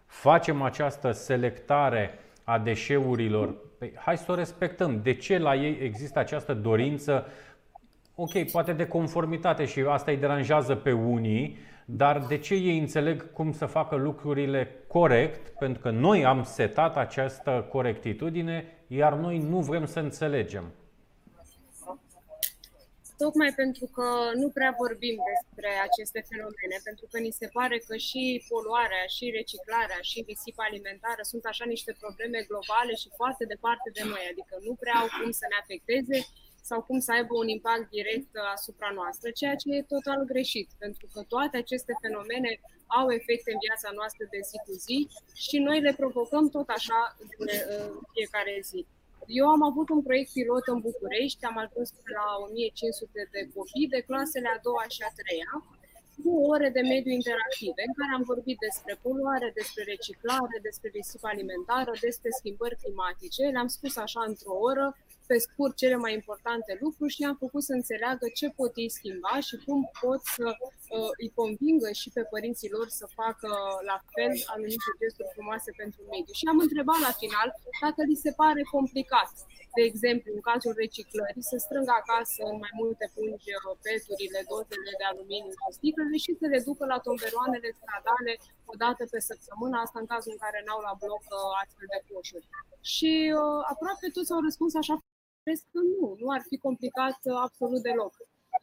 [0.05, 3.55] facem această selectare a deșeurilor.
[3.77, 4.99] Păi, hai să o respectăm.
[5.03, 7.25] De ce la ei există această dorință?
[8.15, 13.31] Ok, poate de conformitate și asta îi deranjează pe unii, dar de ce ei înțeleg
[13.33, 15.47] cum să facă lucrurile corect?
[15.59, 20.63] Pentru că noi am setat această corectitudine, iar noi nu vrem să înțelegem.
[23.25, 24.07] Tocmai pentru că
[24.41, 29.25] nu prea vorbim despre aceste fenomene, pentru că ni se pare că și poluarea, și
[29.39, 34.55] reciclarea, și risipa alimentară sunt așa niște probleme globale și foarte departe de noi, adică
[34.67, 36.19] nu prea au cum să ne afecteze
[36.69, 41.05] sau cum să aibă un impact direct asupra noastră, ceea ce e total greșit, pentru
[41.13, 42.51] că toate aceste fenomene
[42.99, 44.97] au efecte în viața noastră de zi cu zi
[45.45, 46.99] și noi le provocăm tot așa
[47.47, 47.55] de
[48.13, 48.81] fiecare zi.
[49.39, 54.01] Eu am avut un proiect pilot în București, am ajuns la 1500 de copii de
[54.07, 55.51] clasele a doua și a treia,
[56.23, 61.27] cu ore de mediu interactive, în care am vorbit despre poluare, despre reciclare, despre risipă
[61.29, 63.43] alimentară, despre schimbări climatice.
[63.55, 64.85] Le-am spus așa într-o oră,
[65.31, 69.35] pe scurt, cele mai importante lucruri și i-am făcut să înțeleagă ce pot ei schimba
[69.47, 73.49] și cum pot să uh, îi convingă și pe părinții lor să facă
[73.89, 76.33] la fel anumite gesturi frumoase pentru mediu.
[76.39, 77.49] Și am întrebat la final
[77.83, 79.31] dacă li se pare complicat
[79.77, 84.91] de exemplu, în cazul reciclării, să strângă acasă în mai multe pungi uh, peturile, dozele
[84.99, 88.33] de aluminiu și sticlele și să le ducă la tomberoanele stradale
[88.71, 91.99] o dată pe săptămână, asta în cazul în care n-au la bloc uh, astfel de
[92.07, 92.47] coșuri.
[92.93, 94.95] Și uh, aproape toți au răspuns așa,
[95.43, 98.13] crezi că nu, nu ar fi complicat uh, absolut deloc.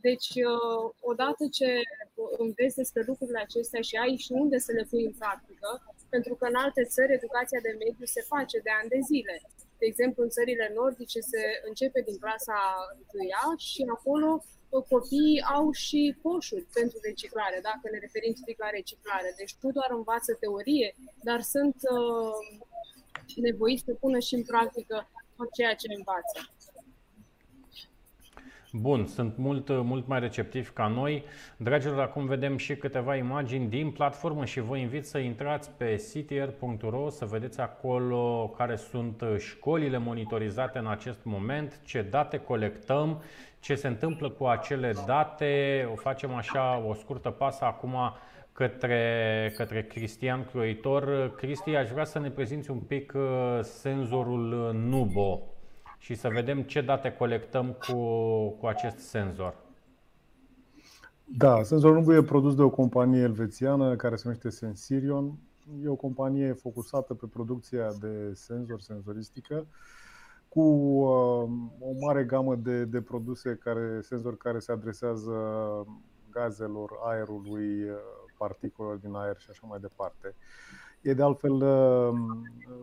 [0.08, 1.68] Deci, uh, odată ce
[2.44, 5.68] înveți despre lucrurile acestea și ai și unde să le pui în practică,
[6.14, 9.36] pentru că în alte țări educația de mediu se face de ani de zile.
[9.80, 12.58] De exemplu, în țările nordice se începe din clasa
[13.12, 18.70] 1 și acolo uh, copiii au și coșuri pentru reciclare, dacă ne referim strict la
[18.78, 19.30] reciclare.
[19.40, 20.88] Deci nu doar învață teorie,
[21.28, 22.38] dar sunt uh,
[23.48, 24.96] nevoiți să pună și în practică
[25.36, 26.38] tot ceea ce învață.
[28.72, 31.24] Bun, sunt mult, mult mai receptivi ca noi.
[31.56, 37.08] Dragilor, acum vedem și câteva imagini din platformă și vă invit să intrați pe ctr.ro
[37.08, 43.22] să vedeți acolo care sunt școlile monitorizate în acest moment, ce date colectăm,
[43.60, 45.88] ce se întâmplă cu acele date.
[45.92, 47.96] O facem așa o scurtă pasă acum
[48.52, 51.34] către, către Cristian Croitor.
[51.36, 55.42] Cristi, aș vrea să ne prezinți un pic uh, senzorul Nubo
[55.98, 57.94] și să vedem ce date colectăm cu,
[58.48, 59.54] cu acest senzor.
[61.36, 65.38] Da, senzorul Nubu e produs de o companie elvețiană care se numește Sensirion.
[65.84, 69.66] E o companie focusată pe producția de senzor, senzoristică,
[70.48, 71.48] cu uh,
[71.80, 75.32] o mare gamă de, de produse, care, senzori care se adresează
[76.30, 77.96] gazelor, aerului, uh,
[78.38, 80.34] particulelor din aer și așa mai departe.
[81.08, 82.18] E de altfel uh,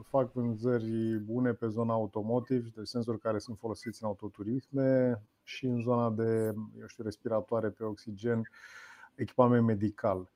[0.09, 5.81] fac vânzări bune pe zona automotive, de senzori care sunt folosiți în autoturisme și în
[5.81, 8.49] zona de, eu știu, respiratoare pe oxigen,
[9.15, 10.29] echipament medical.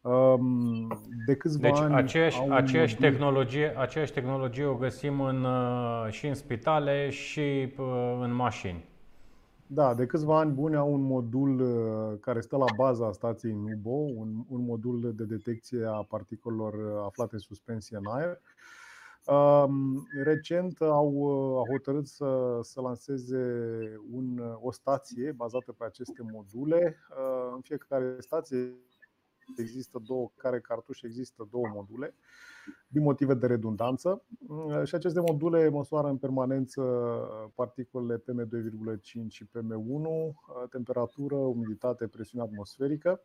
[0.00, 0.88] Um,
[1.26, 6.06] de câțiva deci ani aceeași, au aceeași, modul- tehnologie, aceeași tehnologie o găsim în, uh,
[6.10, 8.84] și în spitale și uh, în mașini.
[9.74, 13.90] Da, de câțiva ani buni au un modul uh, care stă la baza stației Nubo,
[13.90, 18.40] un, un modul de detecție a particolelor uh, aflate în suspensie în aer.
[19.26, 23.42] Um, Recent au, uh, au hotărât să, să lanseze
[24.10, 26.96] un, o stație bazată pe aceste module.
[27.10, 28.74] Uh, În fiecare stație
[29.56, 32.14] există două, care cartuș există două module
[32.88, 36.82] din motive de redundanță Uh, și aceste module măsoară în permanență
[37.54, 40.34] particulele PM2,5 și PM1, uh,
[40.70, 43.20] temperatură, umiditate, presiune atmosferică.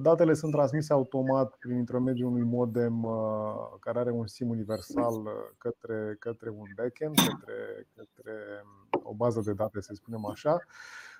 [0.00, 3.12] Datele sunt transmise automat prin intermediul unui modem uh,
[3.80, 8.32] care are un SIM universal uh, către, către un backend, către, către
[9.02, 10.58] o bază de date, să spunem așa,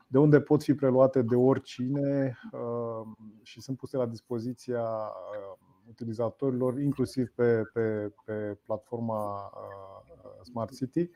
[0.06, 3.06] de unde pot fi preluate de oricine uh,
[3.42, 11.10] și sunt puse la dispoziția uh, utilizatorilor, inclusiv pe, pe, pe platforma uh, Smart City.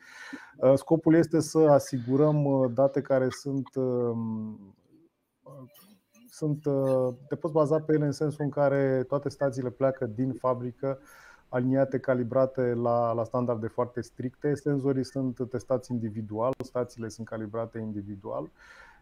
[0.56, 4.76] Uh, Scopul este să asigurăm uh, date care sunt um,
[6.28, 10.32] sunt, uh, te poți baza pe ele în sensul în care toate stațiile pleacă din
[10.32, 10.98] fabrică
[11.48, 14.54] aliniate, calibrate la, la standarde foarte stricte.
[14.54, 18.50] Senzorii sunt testați individual, stațiile sunt calibrate individual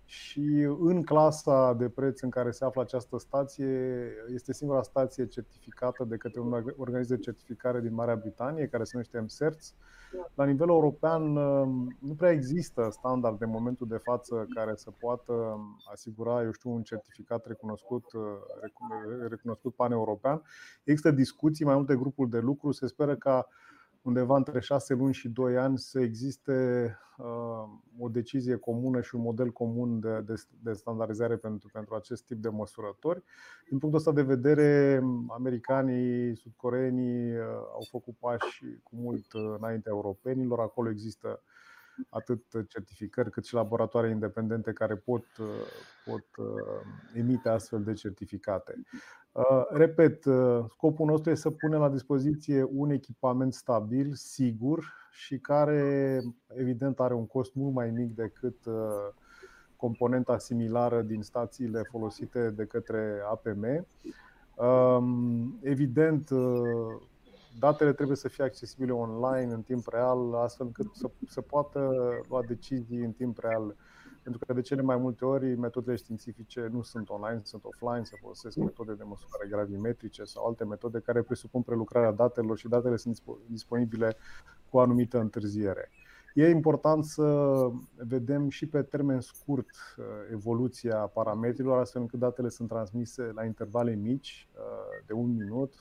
[0.05, 6.05] și în clasa de preț în care se află această stație este singura stație certificată
[6.05, 9.75] de către un organism de certificare din Marea Britanie care se numește MCERTS.
[10.35, 11.67] La nivel european uh,
[11.99, 15.59] nu prea există standard de momentul de față care să poată
[15.93, 18.23] asigura, eu știu, un certificat recunoscut, uh,
[19.29, 20.43] recunoscut pan-european.
[20.85, 22.71] Există discuții, mai multe grupuri de lucru.
[22.73, 23.49] Se speră ca
[24.05, 26.89] undeva între 6 luni și 2 ani să existe
[27.99, 32.37] o decizie comună și un model comun de, de, de standardizare pentru, pentru acest tip
[32.37, 33.23] de măsurători.
[33.69, 37.39] Din punctul ăsta de vedere, americanii, sudcoreenii
[37.73, 39.27] au făcut pași cu mult
[39.59, 40.61] înaintea europenilor.
[40.61, 41.43] Acolo există
[42.09, 45.25] atât certificări cât și laboratoare independente care pot,
[46.05, 46.27] pot
[47.15, 48.75] emite astfel de certificate.
[49.71, 50.25] Repet,
[50.69, 57.15] scopul nostru este să punem la dispoziție un echipament stabil, sigur și care, evident, are
[57.15, 58.57] un cost mult mai mic decât
[59.77, 63.87] componenta similară din stațiile folosite de către APM.
[65.63, 66.31] Evident,
[67.59, 71.91] datele trebuie să fie accesibile online în timp real, astfel încât să, să poată
[72.29, 73.77] lua decizii în timp real.
[74.23, 78.17] Pentru că de cele mai multe ori metodele științifice nu sunt online, sunt offline, se
[78.21, 83.23] folosesc metode de măsurare gravimetrice sau alte metode care presupun prelucrarea datelor și datele sunt
[83.47, 84.17] disponibile
[84.71, 85.91] cu o anumită întârziere.
[86.35, 92.69] E important să vedem și pe termen scurt uh, evoluția parametrilor, astfel încât datele sunt
[92.69, 95.75] transmise la intervale mici, uh, de un minut,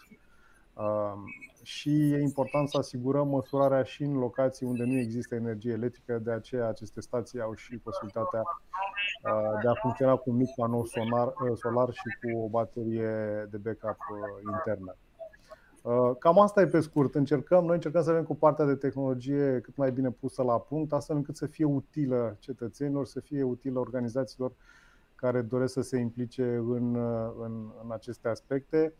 [1.63, 6.31] și e important să asigurăm măsurarea și în locații unde nu există energie electrică, de
[6.31, 8.41] aceea aceste stații au și posibilitatea
[9.61, 13.97] de a funcționa cu un mic panou solar, solar și cu o baterie de backup
[14.51, 14.95] internă.
[16.19, 17.15] Cam asta e pe scurt.
[17.15, 20.93] Încercăm, noi încercăm să avem cu partea de tehnologie cât mai bine pusă la punct,
[20.93, 24.51] astfel încât să fie utilă cetățenilor, să fie utilă organizațiilor
[25.15, 26.95] care doresc să se implice în,
[27.43, 28.93] în, în aceste aspecte.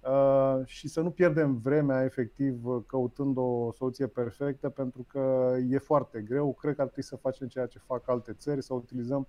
[0.00, 6.20] Uh, și să nu pierdem vremea efectiv căutând o soluție perfectă pentru că e foarte
[6.20, 6.52] greu.
[6.52, 9.26] Cred că ar trebui să facem ceea ce fac alte țări, să utilizăm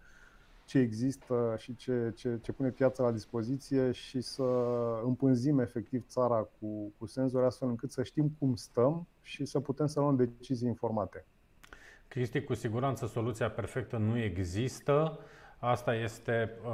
[0.65, 4.43] ce există și ce, ce, ce pune piața la dispoziție și să
[5.03, 9.86] împânzim efectiv țara cu, cu senzori astfel încât să știm cum stăm și să putem
[9.86, 11.26] să luăm decizii informate.
[12.07, 15.20] Cristi, cu siguranță soluția perfectă nu există.
[15.62, 16.72] Asta este uh,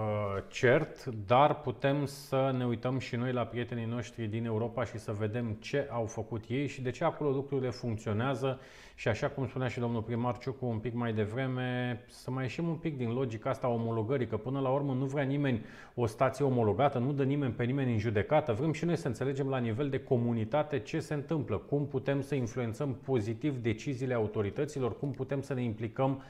[0.47, 5.11] cert, dar putem să ne uităm și noi la prietenii noștri din Europa și să
[5.11, 8.59] vedem ce au făcut ei și de ce acolo lucrurile funcționează.
[8.95, 12.67] Și așa cum spunea și domnul primar Ciucu un pic mai devreme, să mai ieșim
[12.67, 15.65] un pic din logica asta omologării, că până la urmă nu vrea nimeni
[15.95, 19.47] o stație omologată, nu dă nimeni pe nimeni în judecată, vrem și noi să înțelegem
[19.47, 25.11] la nivel de comunitate ce se întâmplă, cum putem să influențăm pozitiv deciziile autorităților, cum
[25.11, 26.23] putem să ne implicăm uh,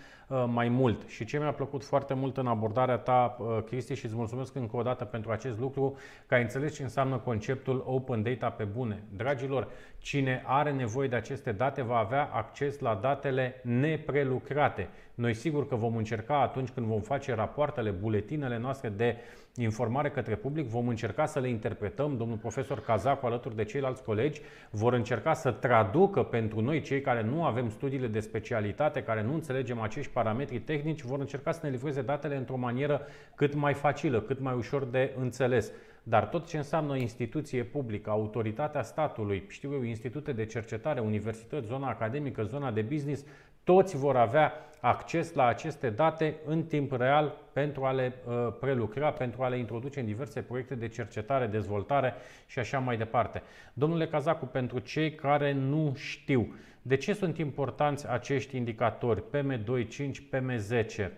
[0.45, 1.07] mai mult.
[1.07, 4.77] Și ce mi-a plăcut foarte mult în abordarea ta, uh, Cristi, și îți mulțumesc încă
[4.77, 5.97] o dată pentru acest lucru,
[6.27, 9.03] că ai înțeles ce înseamnă conceptul open data pe bune.
[9.15, 9.67] Dragilor,
[9.97, 14.89] cine are nevoie de aceste date va avea acces acces la datele neprelucrate.
[15.15, 19.15] Noi sigur că vom încerca atunci când vom face rapoartele, buletinele noastre de
[19.55, 22.17] informare către public, vom încerca să le interpretăm.
[22.17, 27.23] Domnul profesor Cazacu alături de ceilalți colegi vor încerca să traducă pentru noi, cei care
[27.23, 31.69] nu avem studiile de specialitate, care nu înțelegem acești parametri tehnici, vor încerca să ne
[31.69, 33.01] livreze datele într-o manieră
[33.35, 35.71] cât mai facilă, cât mai ușor de înțeles.
[36.03, 41.67] Dar tot ce înseamnă o instituție publică, autoritatea statului, știu eu, institute de cercetare, universități,
[41.67, 43.25] zona academică, zona de business,
[43.65, 49.11] toți vor avea acces la aceste date în timp real pentru a le uh, prelucra,
[49.11, 52.13] pentru a le introduce în diverse proiecte de cercetare, dezvoltare
[52.47, 53.43] și așa mai departe.
[53.73, 61.09] Domnule Cazacu, pentru cei care nu știu, de ce sunt importanți acești indicatori PM2.5, PM10?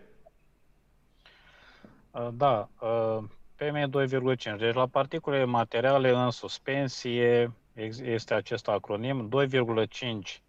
[2.34, 3.18] Da, uh,
[3.56, 4.58] PM2,5.
[4.58, 7.52] Deci la particule materiale în suspensie
[8.04, 10.42] este acest acronim 2,5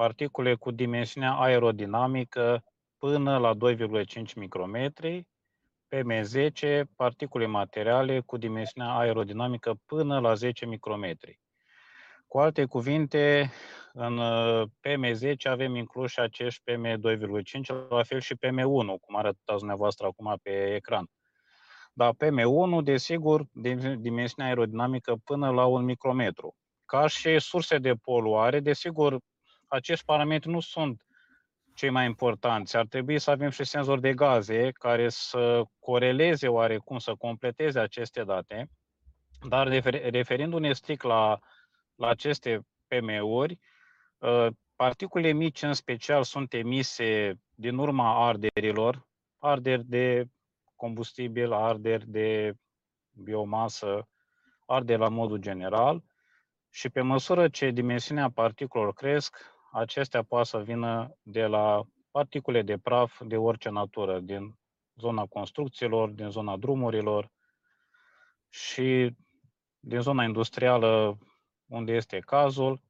[0.00, 2.64] particule cu dimensiunea aerodinamică
[2.98, 5.26] până la 2,5 micrometri,
[5.88, 11.40] PM10 particule materiale cu dimensiunea aerodinamică până la 10 micrometri.
[12.26, 13.50] Cu alte cuvinte,
[13.92, 20.06] în uh, PM10 avem inclus și acești PM2,5, la fel și PM1, cum arătați dumneavoastră
[20.06, 21.10] acum pe ecran.
[21.92, 26.54] Dar PM1, desigur, de dimensiunea aerodinamică până la un micrometru.
[26.84, 29.20] Ca și surse de poluare, desigur,
[29.70, 31.04] acești parametri nu sunt
[31.74, 32.76] cei mai importanți.
[32.76, 38.24] Ar trebui să avem și senzori de gaze care să coreleze oarecum, să completeze aceste
[38.24, 38.70] date,
[39.48, 39.68] dar
[40.10, 41.38] referindu-ne strict la,
[41.94, 43.58] la aceste PM-uri,
[44.22, 49.06] ă, particule mici în special sunt emise din urma arderilor,
[49.38, 50.26] arderi de
[50.76, 52.54] combustibil, arderi de
[53.10, 54.08] biomasă,
[54.66, 56.02] arderi la modul general
[56.70, 59.36] și pe măsură ce dimensiunea particulelor cresc,
[59.70, 64.58] acestea poate să vină de la particule de praf de orice natură, din
[64.96, 67.30] zona construcțiilor, din zona drumurilor
[68.48, 69.16] și
[69.78, 71.18] din zona industrială
[71.66, 72.80] unde este cazul,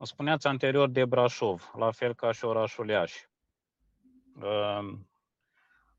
[0.00, 3.28] spuneați anterior de Brașov, la fel ca și orașul Iași.
[4.42, 5.08] Ehm,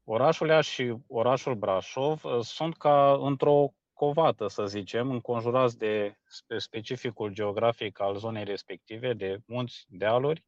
[0.03, 6.17] orașul Iași și orașul Brașov uh, sunt ca într-o covată, să zicem, înconjurați de
[6.57, 10.43] specificul geografic al zonei respective, de munți, dealuri,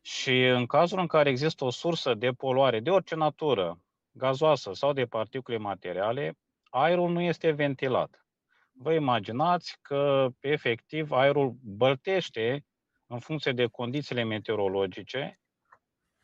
[0.00, 3.80] și în cazul în care există o sursă de poluare de orice natură,
[4.10, 6.38] gazoasă sau de particule materiale,
[6.70, 8.26] aerul nu este ventilat.
[8.72, 12.64] Vă imaginați că, efectiv, aerul băltește
[13.06, 15.40] în funcție de condițiile meteorologice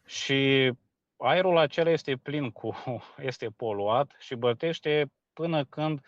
[0.06, 0.72] și
[1.16, 2.74] aerul acela este plin cu,
[3.30, 6.00] este poluat și băltește până când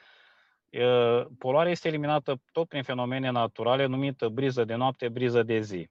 [1.38, 5.90] poluarea este eliminată tot prin fenomene naturale numită briză de noapte, briză de zi.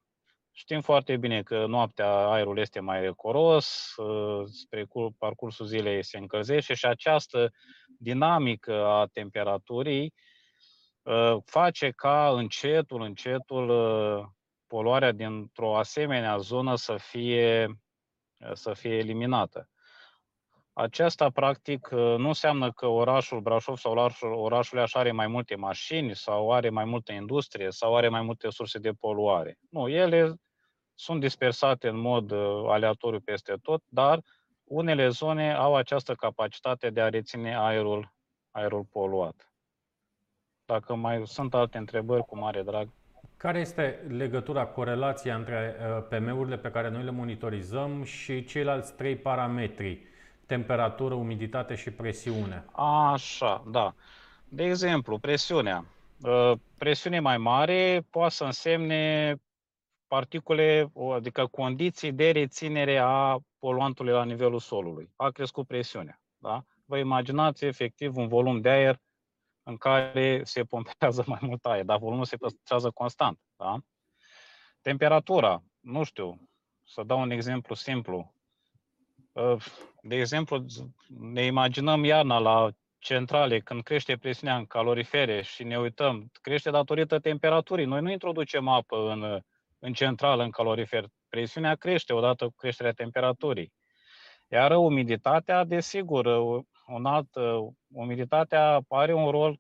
[0.51, 3.95] Știm foarte bine că noaptea aerul este mai recoros,
[4.45, 7.51] spre parcursul zilei se încălzește și această
[7.99, 10.13] dinamică a temperaturii
[11.45, 14.33] face ca încetul, încetul
[14.67, 17.79] poluarea dintr-o asemenea zonă să fie,
[18.53, 19.69] să fie eliminată.
[20.77, 26.15] Aceasta, practic, nu înseamnă că orașul Brașov sau orașul, orașul Iași are mai multe mașini
[26.15, 29.57] sau are mai multă industrie sau are mai multe surse de poluare.
[29.69, 30.33] Nu, ele
[30.93, 34.19] sunt dispersate în mod uh, aleatoriu peste tot, dar
[34.63, 38.13] unele zone au această capacitate de a reține aerul,
[38.51, 39.53] aerul poluat.
[40.65, 42.89] Dacă mai sunt alte întrebări, cu mare drag.
[43.37, 49.15] Care este legătura, corelația între uh, PM-urile pe care noi le monitorizăm și ceilalți trei
[49.15, 50.13] parametri,
[50.45, 52.65] temperatură, umiditate și presiune?
[53.13, 53.93] Așa, da.
[54.49, 55.85] De exemplu, presiunea.
[56.21, 59.35] Uh, presiune mai mare poate să însemne
[60.07, 65.09] particule, adică condiții de reținere a poluantului la nivelul solului.
[65.15, 66.21] A crescut presiunea.
[66.37, 66.63] Da?
[66.85, 68.99] Vă imaginați efectiv un volum de aer
[69.63, 73.39] în care se pompează mai mult aer, dar volumul se păstrează constant.
[73.55, 73.77] Da?
[74.81, 76.49] Temperatura, nu știu,
[76.83, 78.33] să dau un exemplu simplu.
[80.05, 80.65] Ă, de exemplu,
[81.19, 87.19] ne imaginăm iarna la centrale, când crește presiunea în calorifere și ne uităm, crește datorită
[87.19, 87.85] temperaturii.
[87.85, 89.41] Noi nu introducem apă în
[89.85, 91.05] în centrală, în calorifer.
[91.29, 93.73] Presiunea crește odată cu creșterea temperaturii.
[94.47, 96.25] Iar umiditatea, desigur,
[96.87, 97.29] un alt,
[97.93, 99.59] umiditatea are un rol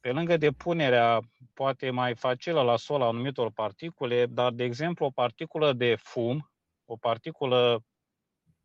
[0.00, 1.20] pe lângă depunerea
[1.54, 6.50] poate mai facilă la sol a anumitor particule, dar, de exemplu, o particulă de fum,
[6.84, 7.84] o particulă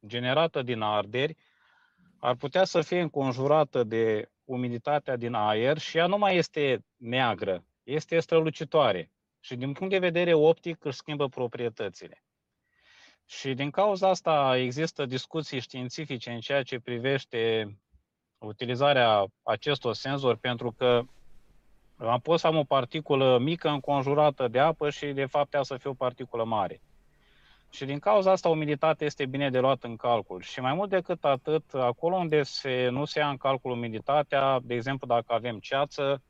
[0.06, 1.38] generată din arderi,
[2.20, 7.64] ar putea să fie înconjurată de umiditatea din aer și ea nu mai este neagră,
[7.84, 12.24] este strălucitoare și din punct de vedere optic își schimbă proprietățile.
[13.26, 17.74] Și din cauza asta există discuții științifice în ceea ce privește
[18.38, 21.02] utilizarea acestor senzori, pentru că
[21.98, 25.78] am pot să am o particulă mică înconjurată de apă și de fapt ea să
[25.78, 26.82] fie o particulă mare.
[27.76, 30.42] Și din cauza asta umiditatea este bine de luat în calcul.
[30.42, 34.74] Și mai mult decât atât, acolo unde se, nu se ia în calcul umiditatea, de
[34.74, 36.22] exemplu dacă avem ceață,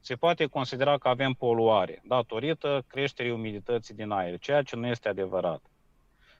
[0.00, 5.08] se poate considera că avem poluare datorită creșterii umidității din aer, ceea ce nu este
[5.08, 5.60] adevărat.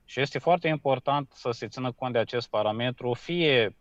[0.04, 3.76] Și este foarte important să se țină cont de acest parametru, fie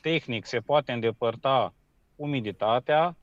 [0.00, 1.74] tehnic se poate îndepărta
[2.16, 3.16] umiditatea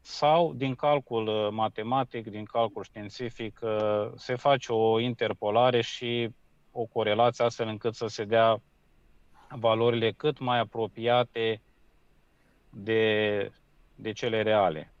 [0.00, 6.30] sau din calcul uh, matematic, din calcul științific, uh, se face o interpolare și
[6.72, 8.60] o corelație astfel încât să se dea
[9.48, 11.60] valorile cât mai apropiate
[12.70, 13.52] de
[14.00, 14.92] de cele reale.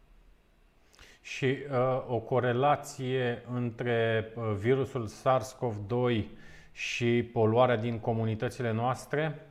[1.20, 6.24] Și uh, o corelație între uh, virusul SARS-CoV-2
[6.72, 9.46] și poluarea din comunitățile noastre?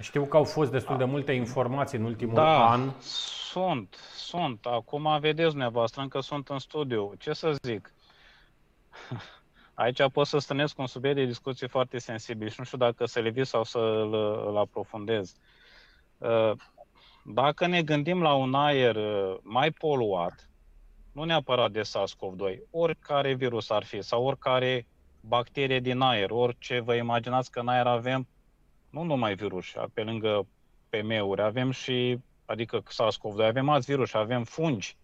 [0.00, 2.90] Știu că au fost destul de multe informații în ultimul da, an.
[3.54, 4.66] Sunt, sunt.
[4.66, 7.12] Acum vedeți dumneavoastră, încă sunt în studiu.
[7.18, 7.94] Ce să zic?
[9.74, 13.20] Aici pot să stănesc un subiect de discuție foarte sensibil și nu știu dacă să
[13.20, 14.14] le sau să-l,
[14.46, 15.36] îl aprofundez.
[16.18, 16.52] Uh,
[17.24, 20.50] dacă ne gândim la un aer uh, mai poluat,
[21.12, 24.86] nu neapărat de SARS-CoV-2, oricare virus ar fi sau oricare
[25.20, 28.28] bacterie din aer, orice vă imaginați că în aer avem
[28.90, 30.46] nu numai virus, pe lângă
[30.88, 34.96] PM-uri, avem și, adică SARS-CoV-2, avem alți virus, avem fungi,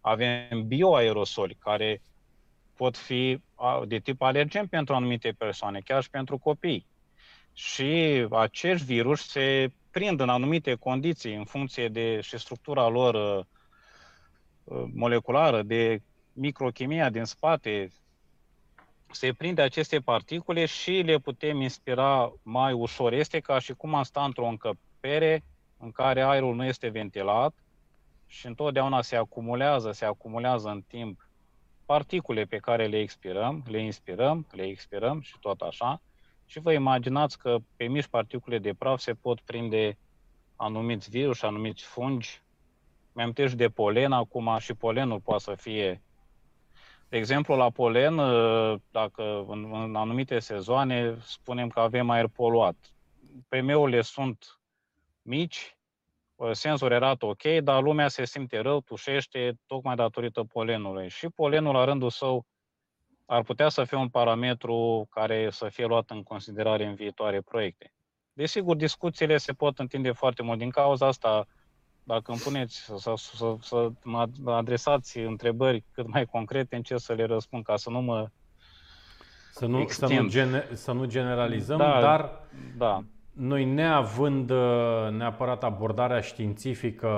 [0.00, 2.02] avem bioaerosoli care
[2.76, 3.40] pot fi
[3.86, 6.86] de tip alergen pentru anumite persoane, chiar și pentru copii.
[7.52, 13.44] Și acești virus se prind în anumite condiții în funcție de și structura lor uh,
[14.64, 16.02] uh, moleculară, de
[16.32, 17.92] microchimia din spate,
[19.10, 23.12] se prinde aceste particule și le putem inspira mai ușor.
[23.12, 25.44] Este ca și cum am sta într-o încăpere
[25.80, 27.54] în care aerul nu este ventilat
[28.26, 31.28] și întotdeauna se acumulează, se acumulează în timp
[31.84, 36.00] particule pe care le expirăm, le inspirăm, le expirăm și tot așa.
[36.46, 39.98] Și vă imaginați că pe mici particule de praf se pot prinde
[40.56, 42.42] anumiți virus, anumiți fungi.
[43.12, 46.02] Mi-am de polen acum și polenul poate să fie
[47.10, 48.16] de exemplu, la polen,
[48.90, 52.76] dacă în, în anumite sezoane spunem că avem aer poluat,
[53.48, 54.59] PM-urile sunt
[55.22, 55.76] mici,
[56.52, 61.08] senzorul arată ok, dar lumea se simte rău, tușește, tocmai datorită polenului.
[61.08, 62.46] Și polenul, la rândul său,
[63.26, 67.92] ar putea să fie un parametru care să fie luat în considerare în viitoare proiecte.
[68.32, 70.58] Desigur, discuțiile se pot întinde foarte mult.
[70.58, 71.46] Din cauza asta,
[72.02, 77.12] dacă îmi puneți să, să, să, să mă adresați întrebări cât mai concrete, încerc să
[77.12, 78.28] le răspund ca să nu mă
[79.52, 83.04] să nu, să nu, gene, să nu generalizăm, da, dar da.
[83.40, 87.08] Noi neavând uh, neapărat abordarea științifică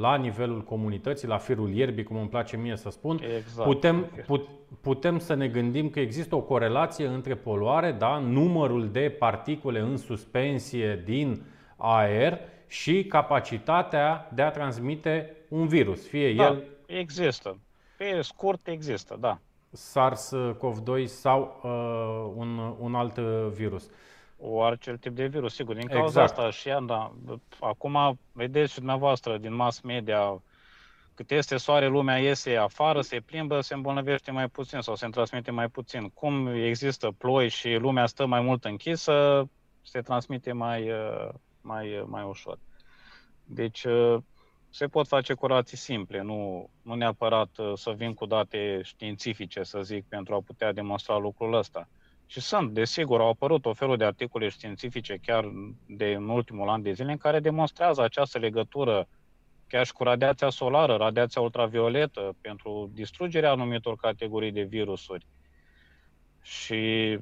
[0.00, 3.68] la nivelul comunității, la firul ierbii, cum îmi place mie să spun, exact.
[3.68, 4.48] putem, put,
[4.80, 9.96] putem să ne gândim că există o corelație între poluare, da, numărul de particule în
[9.96, 11.42] suspensie din
[11.76, 16.64] aer și capacitatea de a transmite un virus, fie da, el...
[16.86, 17.58] există.
[17.96, 19.38] Pe scurt există, da.
[19.72, 23.18] SARS-CoV-2 sau uh, un, un alt
[23.52, 23.90] virus
[24.40, 25.74] orice tip de virus, sigur.
[25.74, 26.38] Din cauza exact.
[26.38, 27.12] asta și da,
[27.60, 30.42] acum vedeți și dumneavoastră din mass media
[31.14, 35.50] cât este soare, lumea iese afară, se plimbă, se îmbolnăvește mai puțin sau se transmite
[35.50, 36.08] mai puțin.
[36.08, 39.48] Cum există ploi și lumea stă mai mult închisă,
[39.82, 40.90] se transmite mai,
[41.60, 42.58] mai, mai ușor.
[43.44, 43.86] Deci
[44.70, 50.04] se pot face curații simple, nu, nu neapărat să vin cu date științifice, să zic,
[50.08, 51.88] pentru a putea demonstra lucrul ăsta.
[52.30, 55.52] Și sunt, desigur, au apărut o felul de articole științifice chiar
[55.86, 59.08] de în ultimul an de zile în care demonstrează această legătură
[59.68, 65.26] chiar și cu radiația solară, radiația ultravioletă, pentru distrugerea anumitor categorii de virusuri.
[66.42, 67.18] Și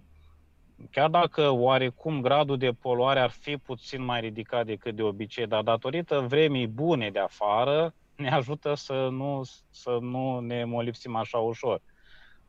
[0.91, 5.63] chiar dacă oarecum gradul de poluare ar fi puțin mai ridicat decât de obicei, dar
[5.63, 11.81] datorită vremii bune de afară, ne ajută să nu, să nu ne molipsim așa ușor.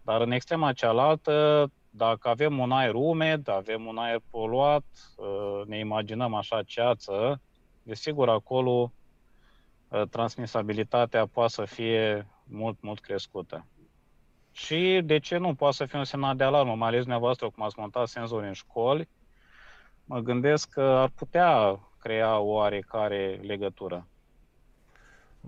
[0.02, 4.86] Dar în extrema cealaltă, dacă avem un aer umed, avem un aer poluat,
[5.16, 7.42] uh, ne imaginăm așa ceață,
[7.84, 8.92] desigur acolo
[9.88, 13.66] uh, transmisabilitatea poate să fie mult, mult crescută.
[14.52, 15.54] Și de ce nu?
[15.56, 18.54] Poate să fie un semnal de alarmă, mai ales dumneavoastră, cum ați montat senzori în
[18.54, 19.10] școli,
[20.06, 24.08] mă gândesc că ar putea crea o oarecare legătură.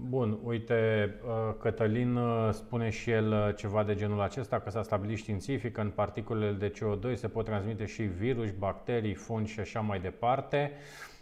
[0.07, 4.83] Bun, uite, uh, Cătălin uh, spune și el uh, ceva de genul acesta, că s-a
[4.83, 9.59] stabilit științific că în particulele de CO2 se pot transmite și virus, bacterii, fungi și
[9.59, 10.71] așa mai departe.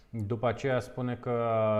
[0.09, 1.35] După aceea spune că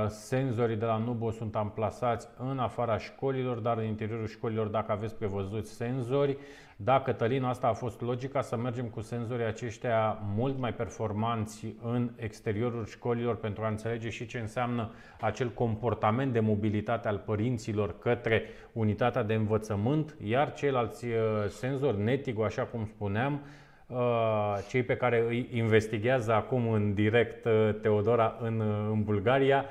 [0.10, 5.16] senzorii de la Nubo sunt amplasați în afara școlilor, dar în interiorul școlilor, dacă aveți
[5.16, 6.38] prevăzuți senzori,
[6.76, 12.12] da, Cătălin, asta a fost logica să mergem cu senzorii aceștia mult mai performanți în
[12.16, 18.44] exteriorul școlilor pentru a înțelege și ce înseamnă acel comportament de mobilitate al părinților către
[18.74, 21.14] unitatea de învățământ, iar ceilalți uh,
[21.48, 23.40] senzori, Netigo, așa cum spuneam, uh,
[24.68, 28.62] cei pe care îi investigează acum în direct uh, Teodora în,
[28.92, 29.66] în Bulgaria,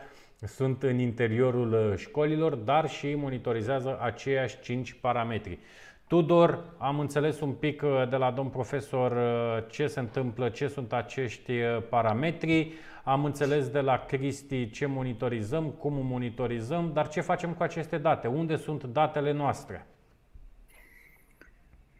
[0.46, 5.58] sunt în interiorul școlilor, dar și monitorizează aceiași 5 parametri.
[6.06, 10.68] Tudor, am înțeles un pic uh, de la domn profesor uh, ce se întâmplă, ce
[10.68, 12.72] sunt acești uh, parametri.
[13.04, 18.26] Am înțeles de la Cristi ce monitorizăm, cum monitorizăm, dar ce facem cu aceste date?
[18.26, 19.86] Unde sunt datele noastre?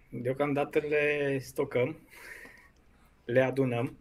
[0.09, 1.97] Deocamdată le stocăm,
[3.27, 3.97] le adunăm.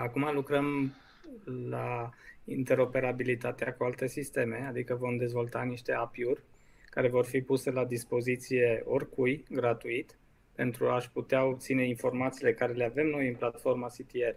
[0.00, 0.94] Acum lucrăm
[1.68, 2.10] la
[2.44, 6.42] interoperabilitatea cu alte sisteme, adică vom dezvolta niște API-uri
[6.90, 10.18] care vor fi puse la dispoziție oricui gratuit
[10.54, 14.36] pentru a-și putea obține informațiile care le avem noi în platforma CTR.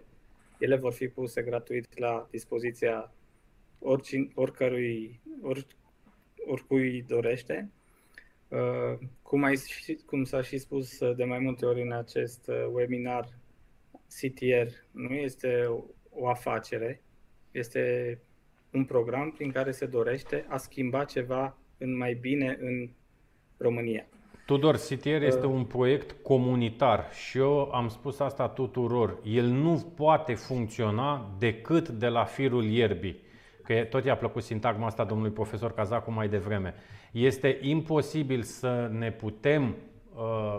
[0.58, 3.12] Ele vor fi puse gratuit la dispoziția
[3.78, 5.66] oricine, oricărui, or,
[6.46, 7.70] oricui dorește.
[8.48, 9.54] Uh, cum, ai,
[10.06, 13.28] cum s-a și spus de mai multe ori în acest uh, webinar,
[14.20, 15.64] CTR nu este
[16.10, 17.02] o afacere,
[17.50, 18.18] este
[18.72, 22.90] un program prin care se dorește a schimba ceva în mai bine în
[23.56, 24.06] România.
[24.46, 25.52] Tudor, CTR este uh.
[25.52, 29.18] un proiect comunitar și eu am spus asta tuturor.
[29.24, 33.20] El nu poate funcționa decât de la firul ierbii.
[33.62, 36.74] Că tot i-a plăcut sintagma asta domnului profesor Cazacu mai devreme.
[37.12, 39.74] Este imposibil să ne putem uh,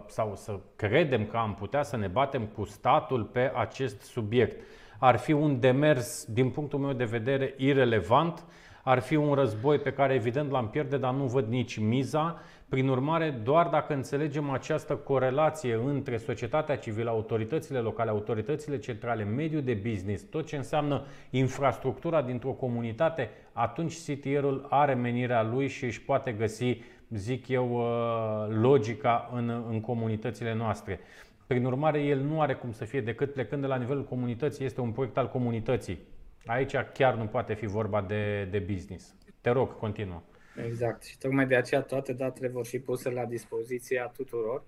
[0.07, 4.61] sau să credem că am putea să ne batem cu statul pe acest subiect.
[4.99, 8.45] Ar fi un demers, din punctul meu de vedere, irelevant
[8.83, 12.41] ar fi un război pe care evident l-am pierde, dar nu văd nici miza,
[12.73, 19.61] Prin urmare, doar dacă înțelegem această corelație între societatea civilă, autoritățile locale, autoritățile centrale, mediul
[19.61, 26.01] de business, tot ce înseamnă infrastructura dintr-o comunitate, atunci CTR-ul are menirea lui și își
[26.01, 26.77] poate găsi,
[27.13, 30.99] zic eu, uh, logica în, în comunitățile noastre.
[31.47, 34.81] Prin urmare, el nu are cum să fie decât plecând de la nivelul comunității, este
[34.81, 35.99] un proiect al comunității.
[36.45, 39.15] Aici chiar nu poate fi vorba de, de business.
[39.41, 40.21] Te rog, continuă.
[40.65, 41.03] Exact.
[41.03, 44.63] Și tocmai de aceea toate datele vor fi puse la dispoziția tuturor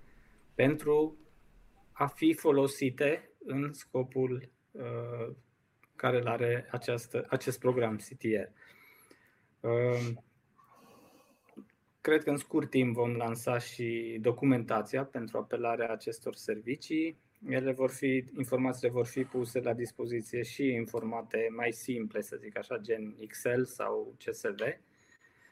[0.56, 1.18] pentru
[1.92, 5.36] a fi folosite în scopul uh,
[5.96, 8.50] care îl are această, acest program CTR.
[9.60, 10.14] Uh,
[12.06, 17.18] cred că în scurt timp vom lansa și documentația pentru apelarea acestor servicii.
[17.48, 22.36] Ele vor fi, informațiile vor fi puse la dispoziție și în formate mai simple, să
[22.36, 24.60] zic așa, gen Excel sau CSV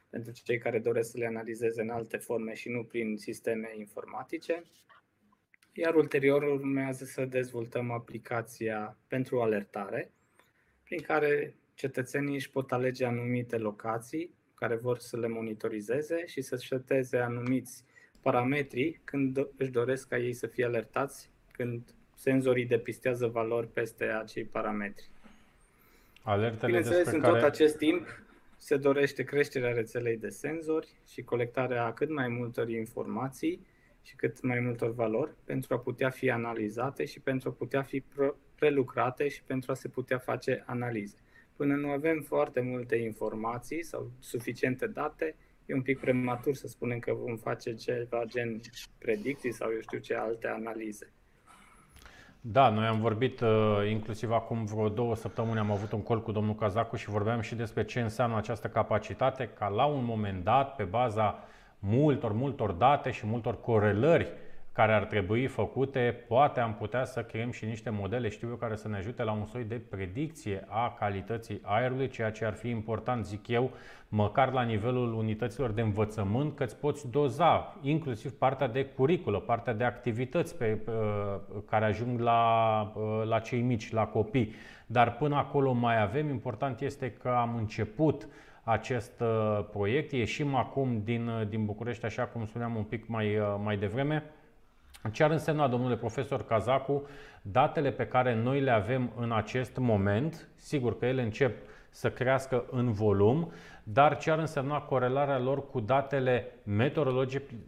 [0.09, 4.63] pentru cei care doresc să le analizeze în alte forme și nu prin sisteme informatice.
[5.73, 10.11] Iar ulterior urmează să dezvoltăm aplicația pentru alertare,
[10.83, 16.55] prin care cetățenii își pot alege anumite locații care vor să le monitorizeze și să
[16.55, 17.83] seteze anumiți
[18.21, 21.81] parametri când își doresc ca ei să fie alertați când
[22.15, 25.09] senzorii depistează valori peste acei parametri.
[26.21, 27.33] Alertele Bineînțeles, în care...
[27.33, 28.07] tot acest timp,
[28.57, 33.65] se dorește creșterea rețelei de senzori și colectarea cât mai multor informații
[34.03, 38.03] și cât mai multor valori pentru a putea fi analizate și pentru a putea fi
[38.55, 41.22] prelucrate și pentru a se putea face analize.
[41.55, 45.35] Până nu avem foarte multe informații sau suficiente date,
[45.65, 48.59] e un pic prematur să spunem că vom face ceva gen
[48.97, 51.13] predicții sau eu știu ce alte analize.
[52.41, 53.49] Da, noi am vorbit uh,
[53.89, 57.55] inclusiv acum vreo două săptămâni, am avut un col cu domnul Cazacu și vorbeam și
[57.55, 61.47] despre ce înseamnă această capacitate ca la un moment dat, pe baza
[61.79, 64.31] multor, multor date și multor corelări
[64.73, 68.75] care ar trebui făcute, poate am putea să creăm și niște modele, știu eu, care
[68.75, 72.69] să ne ajute la un soi de predicție a calității aerului, ceea ce ar fi
[72.69, 73.71] important, zic eu,
[74.07, 79.73] măcar la nivelul unităților de învățământ, că îți poți doza inclusiv partea de curiculă, partea
[79.73, 80.91] de activități pe, pe,
[81.69, 82.91] care ajung la,
[83.25, 84.53] la cei mici, la copii.
[84.85, 86.29] Dar până acolo mai avem.
[86.29, 88.27] Important este că am început
[88.63, 90.11] acest uh, proiect.
[90.11, 94.23] Ieșim acum din, din București, așa cum spuneam un pic mai, uh, mai devreme.
[95.11, 97.07] Ce ar însemna, domnule profesor Cazacu,
[97.41, 101.55] datele pe care noi le avem în acest moment, sigur că ele încep
[101.89, 103.51] să crească în volum,
[103.83, 106.51] dar ce ar însemna corelarea lor cu datele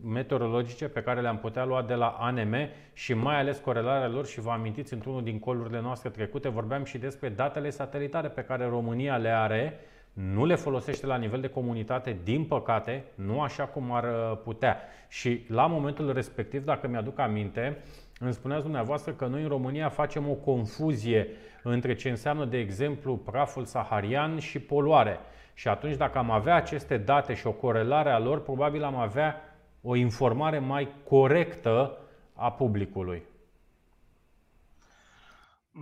[0.02, 2.56] meteorologice pe care le-am putea lua de la ANM
[2.94, 6.98] și mai ales corelarea lor și vă amintiți într-unul din colurile noastre trecute, vorbeam și
[6.98, 9.80] despre datele satelitare pe care România le are,
[10.16, 14.78] nu le folosește la nivel de comunitate, din păcate, nu așa cum ar uh, putea.
[15.08, 17.84] Și la momentul respectiv, dacă mi-aduc aminte,
[18.20, 21.28] îmi spuneați dumneavoastră că noi în România facem o confuzie
[21.64, 25.20] între ce înseamnă, de exemplu, praful saharian și poluare.
[25.54, 29.42] Și atunci, dacă am avea aceste date și o corelare a lor, probabil am avea
[29.82, 31.98] o informare mai corectă
[32.34, 33.24] a publicului.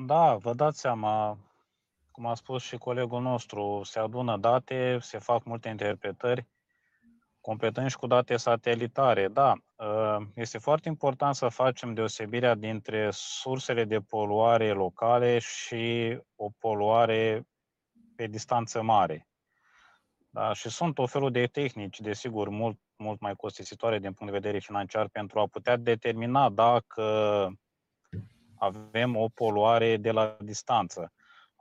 [0.06, 1.38] Da, vă dați seama,
[2.14, 6.47] cum a spus și colegul nostru, se adună date, se fac multe interpretări,
[7.41, 9.28] completăm și cu date satelitare.
[9.28, 16.49] Da, ă, este foarte important să facem deosebirea dintre sursele de poluare locale și o
[16.59, 17.47] poluare
[18.16, 19.28] pe distanță mare.
[20.30, 24.39] Da, și sunt o felul de tehnici, desigur, mult, mult mai costisitoare din punct de
[24.39, 27.03] vedere financiar pentru a putea determina dacă
[28.57, 31.14] avem o poluare de la distanță.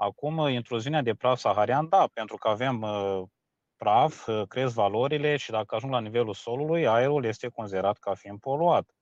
[0.03, 3.23] Acum, intruziunea de praf saharian, da, pentru că avem uh,
[3.77, 8.39] praf, uh, cresc valorile și dacă ajung la nivelul solului, aerul este considerat ca fiind
[8.39, 8.95] poluat.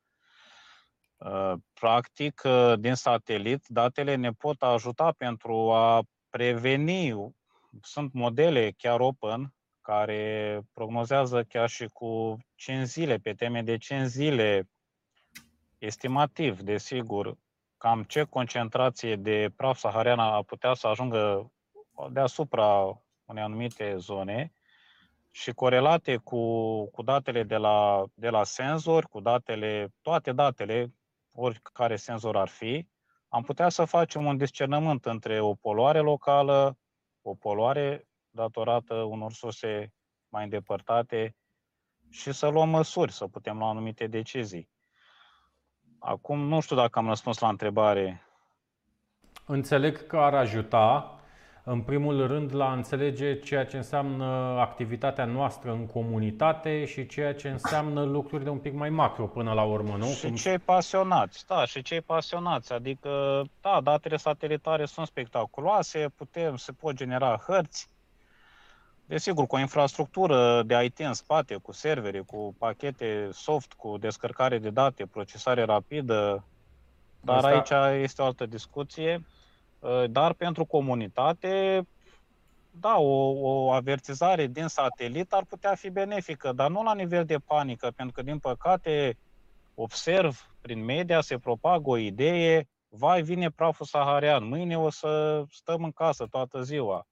[1.17, 2.43] Uh, practic,
[2.79, 7.35] din satelit, datele ne pot ajuta pentru a preveni.
[7.83, 14.07] Sunt modele chiar open care prognozează chiar și cu 5 zile, pe teme de 5
[14.07, 14.69] zile,
[15.79, 17.37] estimativ, desigur,
[17.81, 21.53] cam ce concentrație de praf saharian ar putea să ajungă
[22.11, 24.53] deasupra unei anumite zone
[25.31, 26.41] și corelate cu,
[26.91, 30.95] cu datele de la, de la senzor, cu datele, toate datele,
[31.33, 32.89] oricare senzor ar fi,
[33.29, 36.79] am putea să facem un discernământ între o poluare locală,
[37.23, 39.93] o poluare datorată unor surse
[40.29, 41.37] mai îndepărtate
[42.11, 44.69] și să luăm măsuri, să putem lua anumite decizii.
[46.01, 48.23] Acum nu știu dacă am răspuns la întrebare.
[49.47, 51.15] Înțeleg că ar ajuta.
[51.65, 54.25] în primul rând la a înțelege ceea ce înseamnă
[54.59, 59.63] activitatea noastră în comunitate și ceea ce înseamnă lucrurile un pic mai macro până la
[59.63, 60.07] urmă, nu?
[60.07, 66.73] Și cei pasionați, da, și cei pasionați, adică, da, datele satelitare sunt spectaculoase, putem, se
[66.73, 67.89] pot genera hărți,
[69.11, 74.59] Desigur, cu o infrastructură de IT în spate, cu servere, cu pachete soft, cu descărcare
[74.59, 76.45] de date, procesare rapidă,
[77.21, 77.83] dar Asta...
[77.83, 79.25] aici este o altă discuție.
[79.79, 81.87] Uh, dar pentru comunitate,
[82.71, 87.39] da, o, o avertizare din satelit ar putea fi benefică, dar nu la nivel de
[87.39, 89.19] panică, pentru că, din păcate,
[89.75, 95.85] observ prin media, se propagă o idee, vai, vine praful saharian, mâine o să stăm
[95.85, 97.07] în casă toată ziua.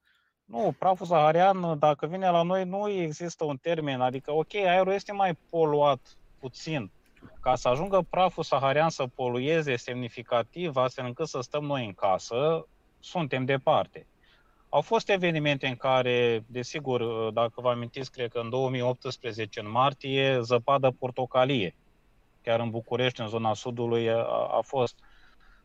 [0.48, 5.12] Nu, praful saharian, dacă vine la noi, nu există un termen, adică, ok, aerul este
[5.12, 6.90] mai poluat puțin,
[7.40, 12.66] ca să ajungă praful saharian să polueze semnificativ, astfel încât să stăm noi în casă,
[13.00, 14.06] suntem departe.
[14.68, 20.38] Au fost evenimente în care, desigur, dacă vă amintiți, cred că în 2018, în martie,
[20.42, 21.74] zăpadă portocalie.
[22.42, 24.22] Chiar în București, în zona sudului, a,
[24.56, 24.94] a fost.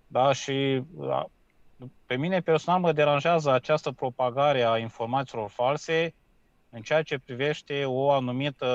[0.08, 1.30] Da, și a,
[2.06, 6.14] pe mine personal mă deranjează această propagare a informațiilor false
[6.70, 8.68] în ceea ce privește o anumită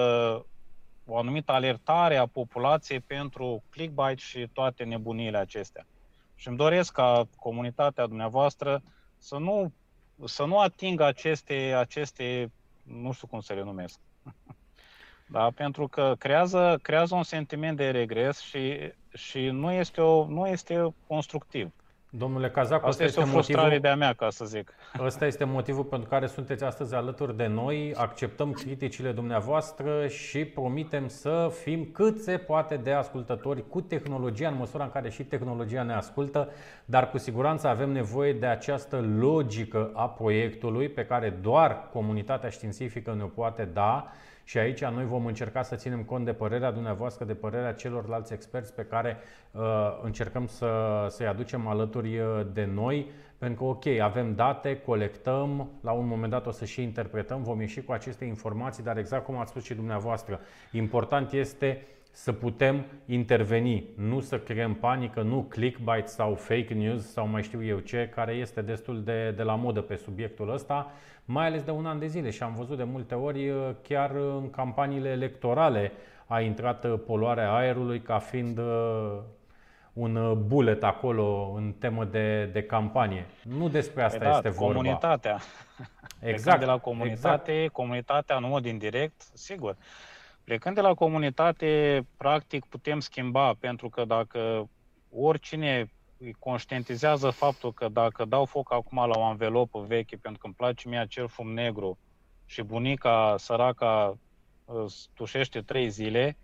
[1.10, 5.86] o anumită alertare a populației pentru clickbait și toate nebunile acestea.
[6.34, 8.82] Și îmi doresc ca comunitatea dumneavoastră
[9.18, 9.72] să nu,
[10.24, 12.52] să nu atingă aceste, aceste,
[12.82, 13.98] nu știu cum să le numesc,
[15.34, 15.50] da?
[15.50, 20.94] pentru că creează, creează un sentiment de regres și, și nu, este o, nu este
[21.06, 21.72] constructiv.
[22.10, 24.72] Domnule Cazacu, asta este, este o frustrare motivul, de-a mea, ca să zic.
[25.04, 31.08] Ăsta este motivul pentru care sunteți astăzi alături de noi, acceptăm criticile dumneavoastră și promitem
[31.08, 35.82] să fim cât se poate de ascultători cu tehnologia, în măsura în care și tehnologia
[35.82, 36.48] ne ascultă,
[36.84, 43.14] dar cu siguranță avem nevoie de această logică a proiectului pe care doar comunitatea științifică
[43.14, 44.12] ne poate da
[44.48, 48.74] și aici noi vom încerca să ținem cont de părerea dumneavoastră, de părerea celorlalți experți
[48.74, 49.16] pe care
[49.50, 49.62] uh,
[50.02, 53.10] încercăm să, să-i aducem alături uh, de noi.
[53.38, 57.60] Pentru că, ok, avem date, colectăm, la un moment dat o să și interpretăm, vom
[57.60, 60.40] ieși cu aceste informații, dar exact cum ați spus și dumneavoastră,
[60.72, 67.26] important este să putem interveni, nu să creăm panică, nu clickbait sau fake news sau
[67.26, 70.92] mai știu eu ce, care este destul de, de la modă pe subiectul ăsta,
[71.30, 73.52] mai ales de un an de zile și am văzut de multe ori
[73.82, 75.92] chiar în campaniile electorale
[76.26, 78.60] a intrat poluarea aerului ca fiind
[79.92, 83.26] un bullet acolo în temă de, de campanie.
[83.42, 84.74] Nu despre asta păi da, este vorba.
[84.74, 85.38] Comunitatea.
[86.20, 86.58] Exact.
[86.58, 87.72] de la comunitate, exact.
[87.72, 89.76] comunitatea în mod indirect, sigur.
[90.44, 94.68] Plecând de la comunitate, practic putem schimba, pentru că dacă
[95.10, 100.46] oricine îi conștientizează faptul că dacă dau foc acum la o anvelopă veche, pentru că
[100.46, 101.98] îmi place mie acel fum negru
[102.44, 104.18] și bunica săraca
[105.14, 106.36] tușește trei zile,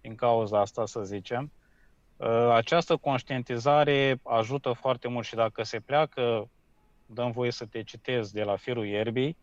[0.00, 1.52] din cauza asta să zicem,
[2.20, 6.48] ă, această conștientizare ajută foarte mult și dacă se pleacă,
[7.06, 9.36] dăm voie să te citesc de la firul ierbii,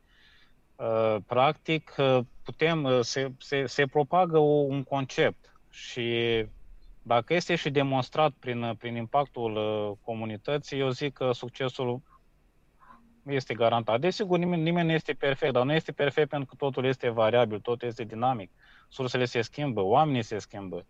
[0.79, 1.95] ă, practic
[2.43, 6.45] putem, uh, se, se, se propagă un concept și
[7.03, 12.01] dacă este și demonstrat prin, uh, prin impactul uh, comunității, eu zic că succesul
[13.25, 13.99] este garantat.
[13.99, 17.59] Desigur, nimeni, nimeni nu este perfect, dar nu este perfect pentru că totul este variabil,
[17.59, 18.51] totul este dinamic.
[18.89, 20.85] Sursele se schimbă, oamenii se schimbă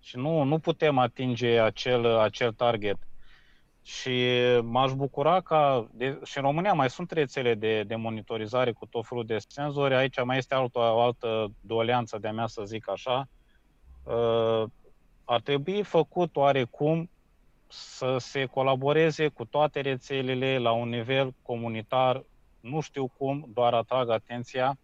[0.00, 2.96] și nu, nu putem atinge acel, acel target
[3.82, 4.24] și
[4.62, 9.06] m-aș bucura ca, de, și în România mai sunt rețele de, de monitorizare cu tot
[9.06, 13.28] felul de senzori, aici mai este altă, o altă doleanță de-a mea să zic așa,
[14.04, 14.64] uh,
[15.28, 17.10] ar trebui făcut oarecum
[17.66, 22.24] să se colaboreze cu toate rețelele la un nivel comunitar,
[22.60, 24.78] nu știu cum, doar atrag atenția,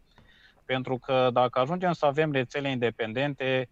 [0.64, 3.68] pentru că dacă ajungem să avem rețele independente,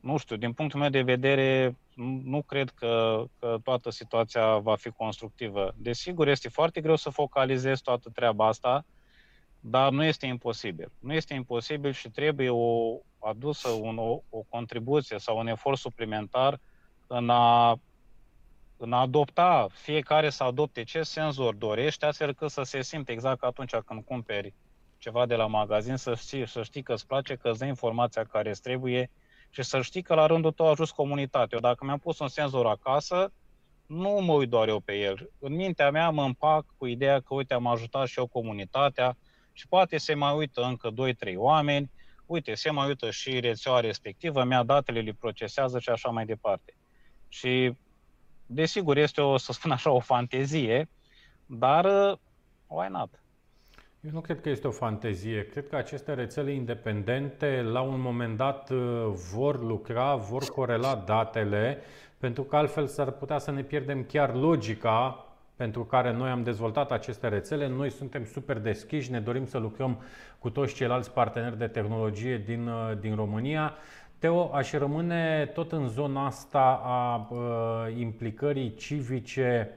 [0.00, 1.76] nu știu, din punctul meu de vedere,
[2.24, 5.74] nu cred că, că toată situația va fi constructivă.
[5.76, 8.84] Desigur, este foarte greu să focalizezi toată treaba asta,
[9.68, 10.90] dar nu este imposibil.
[10.98, 16.60] Nu este imposibil și trebuie o adusă un, o, o contribuție sau un efort suplimentar
[17.06, 17.78] în a,
[18.76, 23.40] în a adopta, fiecare să adopte ce senzor dorește, astfel că să se simte exact
[23.40, 24.54] ca atunci când cumperi
[24.98, 28.24] ceva de la magazin, să știi, să știi că îți place, că îți dă informația
[28.24, 29.10] care îți trebuie
[29.50, 31.48] și să știi că la rândul tău ajuns comunitatea.
[31.50, 33.32] Eu dacă mi-am pus un senzor acasă,
[33.86, 35.30] nu mă uit doar eu pe el.
[35.38, 39.16] În mintea mea mă împac cu ideea că, uite, am ajutat și eu comunitatea
[39.56, 41.90] și poate se mai uită încă 2-3 oameni,
[42.26, 46.74] uite, se mai uită și rețeaua respectivă, mi-a datele, le procesează și așa mai departe.
[47.28, 47.72] Și,
[48.46, 50.88] desigur, este o, să spun așa, o fantezie,
[51.46, 51.84] dar
[52.66, 53.10] why not?
[54.00, 55.46] Eu nu cred că este o fantezie.
[55.46, 61.82] Cred că aceste rețele independente la un moment dat uh, vor lucra, vor corela datele,
[62.18, 65.25] pentru că altfel s-ar putea să ne pierdem chiar logica
[65.56, 67.68] pentru care noi am dezvoltat aceste rețele.
[67.68, 70.02] Noi suntem super deschiși, ne dorim să lucrăm
[70.38, 73.74] cu toți ceilalți parteneri de tehnologie din, uh, din România.
[74.18, 79.70] Teo, aș rămâne tot în zona asta a uh, implicării civice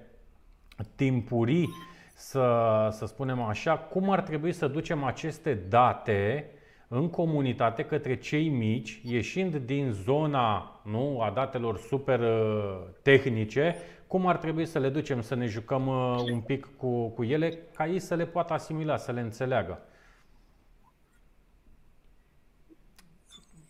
[0.95, 1.69] timpurii,
[2.15, 6.49] să, să spunem așa, cum ar trebui să ducem aceste date
[6.87, 13.75] în comunitate către cei mici, ieșind din zona nu, a datelor super uh, tehnice,
[14.09, 17.57] cum ar trebui să le ducem să ne jucăm uh, un pic cu, cu ele,
[17.75, 19.81] ca ei să le poată asimila, să le înțeleagă.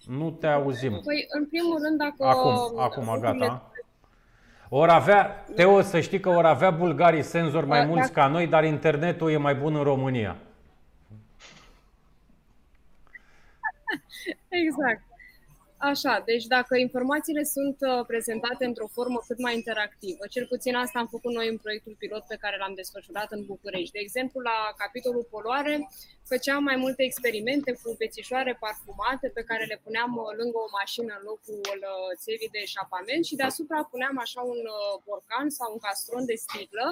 [0.06, 0.92] Nu te auzim.
[0.92, 2.26] Păi, în primul rând, dacă...
[2.26, 3.72] Acum, acum, gata.
[4.70, 8.64] Or avea, Teo, să știi că or avea bulgarii senzori mai mulți ca noi, dar
[8.64, 10.36] internetul e mai bun în România.
[14.64, 15.09] Exact.
[15.82, 21.00] Așa, deci dacă informațiile sunt uh, prezentate într-o formă cât mai interactivă, cel puțin asta
[21.00, 23.96] am făcut noi în proiectul pilot pe care l-am desfășurat în București.
[23.98, 25.76] De exemplu, la capitolul poluare,
[26.32, 31.12] făceam mai multe experimente cu bețișoare parfumate pe care le puneam uh, lângă o mașină
[31.18, 34.60] în locul uh, țevii de eșapament și deasupra puneam așa un
[35.06, 36.86] borcan sau un castron de sticlă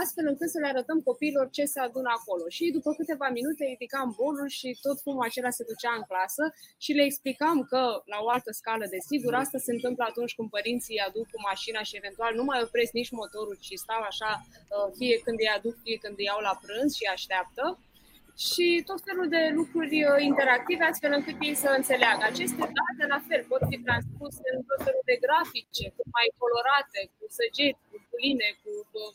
[0.00, 2.44] astfel încât să le arătăm copiilor ce se adună acolo.
[2.56, 6.44] Și după câteva minute ridicam bolul și tot cum acela se ducea în clasă
[6.84, 7.80] și le explicam că,
[8.12, 11.98] la o altă scală, desigur, asta se întâmplă atunci când părinții aduc cu mașina și
[12.00, 15.96] eventual nu mai opresc nici motorul, ci stau așa, uh, fie când îi aduc, fie
[16.02, 17.64] când îi iau la prânz și așteaptă
[18.48, 22.22] și tot felul de lucruri uh, interactive, astfel încât ei să înțeleagă.
[22.32, 27.00] Aceste date, la fel, pot fi transpuse în tot felul de grafice, cu mai colorate,
[27.16, 29.12] cu săgeți, cu buline, cu uh,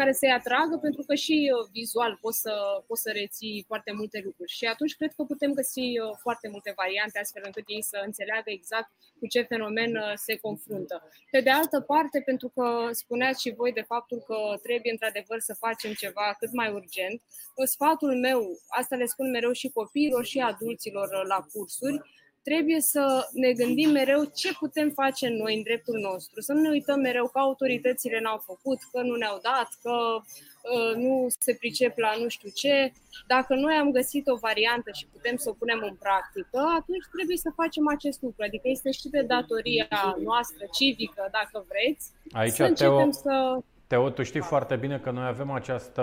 [0.00, 2.54] care să-i atragă, pentru că și uh, vizual poți să,
[2.86, 4.50] poți să reții foarte multe lucruri.
[4.58, 8.50] Și atunci cred că putem găsi uh, foarte multe variante, astfel încât ei să înțeleagă
[8.50, 10.96] exact cu ce fenomen uh, se confruntă.
[11.30, 15.54] Pe de altă parte, pentru că spuneați și voi de faptul că trebuie într-adevăr să
[15.54, 17.22] facem ceva cât mai urgent,
[17.64, 22.00] sfatul meu, asta le spun mereu și copiilor și adulților la cursuri,
[22.42, 26.40] trebuie să ne gândim mereu ce putem face noi în dreptul nostru.
[26.40, 30.94] Să nu ne uităm mereu că autoritățile n-au făcut, că nu ne-au dat, că uh,
[30.96, 32.92] nu se pricep la nu știu ce.
[33.26, 37.36] Dacă noi am găsit o variantă și putem să o punem în practică, atunci trebuie
[37.36, 38.42] să facem acest lucru.
[38.42, 43.58] Adică este și de datoria noastră civică, dacă vreți, Aici, să Teo, să...
[43.86, 46.02] Teo, tu știi foarte bine că noi avem această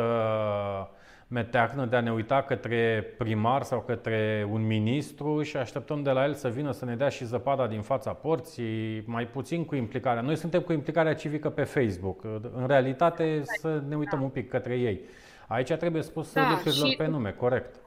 [1.28, 6.24] meteahnă de a ne uita către primar sau către un ministru și așteptăm de la
[6.24, 10.22] el să vină să ne dea și zăpada din fața porții, mai puțin cu implicarea.
[10.22, 12.24] Noi suntem cu implicarea civică pe Facebook.
[12.56, 15.02] În realitate să ne uităm un pic către ei.
[15.48, 16.96] Aici trebuie spus da, lucrurilor și...
[16.96, 17.85] pe nume, corect.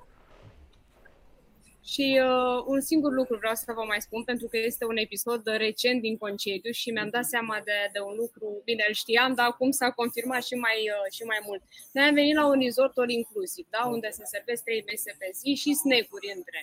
[1.92, 5.42] Și uh, un singur lucru vreau să vă mai spun, pentru că este un episod
[5.46, 9.46] recent din concediu și mi-am dat seama de, de un lucru, bine, îl știam, dar
[9.46, 11.62] acum s-a confirmat și mai, uh, și mai mult.
[11.92, 13.82] Noi am venit la un resort all inclusiv, da?
[13.94, 16.60] unde se servesc trei mese pe zi și snack-uri între.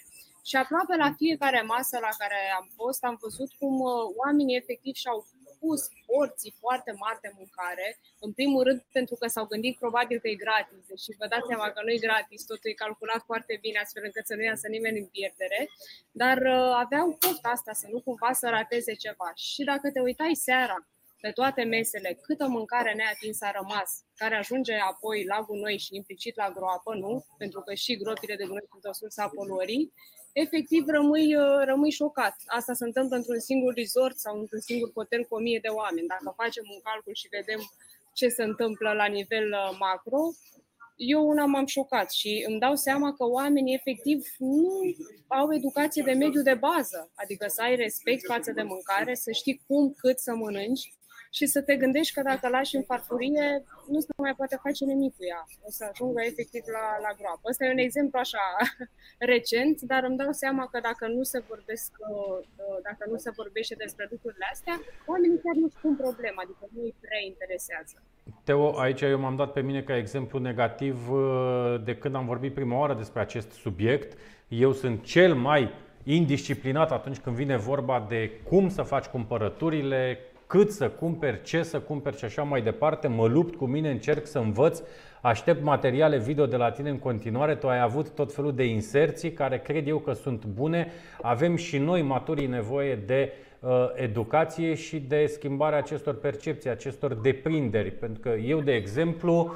[0.49, 4.93] Și aproape la fiecare masă la care am fost, am văzut cum uh, oamenii efectiv
[5.03, 5.19] și-au
[5.65, 7.87] pus porții foarte mari de mâncare,
[8.25, 11.67] în primul rând pentru că s-au gândit probabil că e gratis, și vă dați seama
[11.73, 14.99] că nu e gratis, totul e calculat foarte bine astfel încât să nu iasă nimeni
[15.03, 15.59] în pierdere,
[16.21, 19.29] dar uh, aveau pofta asta să nu cumva să rateze ceva.
[19.35, 20.77] Și dacă te uitai seara
[21.23, 26.35] pe toate mesele, câtă mâncare neatinsă a rămas, care ajunge apoi la gunoi și implicit
[26.35, 27.25] la groapă, nu?
[27.37, 29.93] Pentru că și gropile de gunoi sunt o sursă a poluării,
[30.43, 32.35] efectiv rămâi, uh, rămâi șocat.
[32.45, 36.07] Asta se întâmplă într-un singur resort sau într-un singur hotel cu o mie de oameni.
[36.07, 37.59] Dacă facem un calcul și vedem
[38.13, 40.19] ce se întâmplă la nivel uh, macro,
[40.95, 44.69] eu una m-am șocat și îmi dau seama că oamenii efectiv nu
[45.27, 49.61] au educație de mediu de bază, adică să ai respect față de mâncare, să știi
[49.67, 50.93] cum, cât să mănânci
[51.37, 53.47] și să te gândești că dacă lași în farfurie,
[53.93, 55.43] nu se mai poate face nimic cu ea.
[55.67, 57.43] O să ajungă efectiv la, la groapă.
[57.51, 58.45] Ăsta e un exemplu așa
[59.33, 62.37] recent, dar îmi dau seama că dacă nu se vorbesc, uh,
[62.87, 64.75] dacă nu se vorbește despre lucrurile astea,
[65.11, 67.95] oamenii chiar nu spun problema, adică nu îi prea interesează.
[68.47, 72.53] Teo, aici eu m-am dat pe mine ca exemplu negativ uh, de când am vorbit
[72.53, 74.09] prima oară despre acest subiect.
[74.47, 75.61] Eu sunt cel mai
[76.03, 81.79] indisciplinat atunci când vine vorba de cum să faci cumpărăturile, cât să cumperi, ce să
[81.79, 83.07] cumperi și așa mai departe.
[83.07, 84.81] Mă lupt cu mine, încerc să învăț,
[85.21, 87.55] aștept materiale video de la tine în continuare.
[87.55, 90.91] Tu ai avut tot felul de inserții care cred eu că sunt bune.
[91.21, 97.91] Avem și noi, maturii, nevoie de uh, educație și de schimbarea acestor percepții, acestor deprinderi.
[97.91, 99.55] Pentru că eu, de exemplu,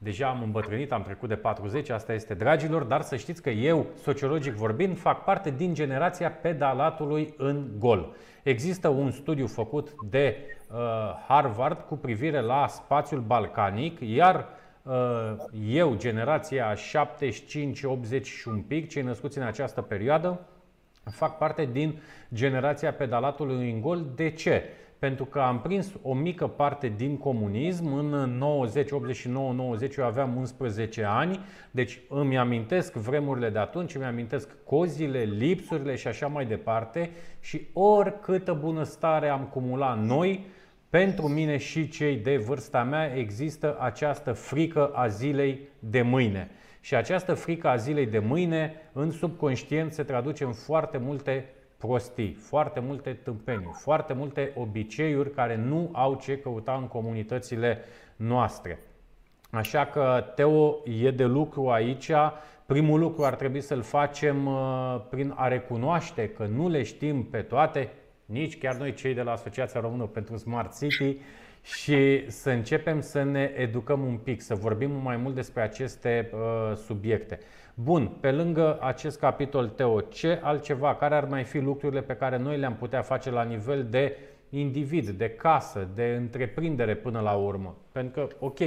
[0.00, 3.86] Deja am îmbătrânit, am trecut de 40, asta este dragilor, dar să știți că eu,
[4.02, 8.14] sociologic vorbind, fac parte din generația pedalatului în gol.
[8.48, 10.36] Există un studiu făcut de
[10.70, 10.76] uh,
[11.26, 14.46] Harvard cu privire la spațiul balcanic, iar
[14.82, 14.92] uh,
[15.68, 20.40] eu, generația 75, 80 și un pic, cei născuți în această perioadă,
[21.10, 22.00] fac parte din
[22.34, 24.06] generația pedalatului în gol.
[24.14, 24.62] De ce?
[24.98, 27.94] Pentru că am prins o mică parte din comunism.
[27.94, 34.04] În 90, 89, 90, eu aveam 11 ani, deci îmi amintesc vremurile de atunci, îmi
[34.04, 37.10] amintesc cozile, lipsurile și așa mai departe.
[37.40, 40.46] Și oricâtă bunăstare am cumulat noi,
[40.90, 46.50] pentru mine și cei de vârsta mea există această frică a zilei de mâine.
[46.80, 51.44] Și această frică a zilei de mâine în subconștient se traduce în foarte multe
[51.78, 57.78] prostii, foarte multe tâmpenii, foarte multe obiceiuri care nu au ce căuta în comunitățile
[58.16, 58.78] noastre.
[59.50, 62.10] Așa că, Teo, e de lucru aici.
[62.66, 67.42] Primul lucru ar trebui să-l facem uh, prin a recunoaște că nu le știm pe
[67.42, 67.90] toate,
[68.24, 71.16] nici chiar noi cei de la Asociația Română pentru Smart City,
[71.62, 76.76] și să începem să ne educăm un pic, să vorbim mai mult despre aceste uh,
[76.76, 77.38] subiecte.
[77.80, 82.36] Bun, pe lângă acest capitol Teo, ce altceva, care ar mai fi lucrurile pe care
[82.36, 84.16] noi le-am putea face la nivel de
[84.50, 87.76] individ, de casă, de întreprindere până la urmă?
[87.92, 88.58] Pentru că, ok,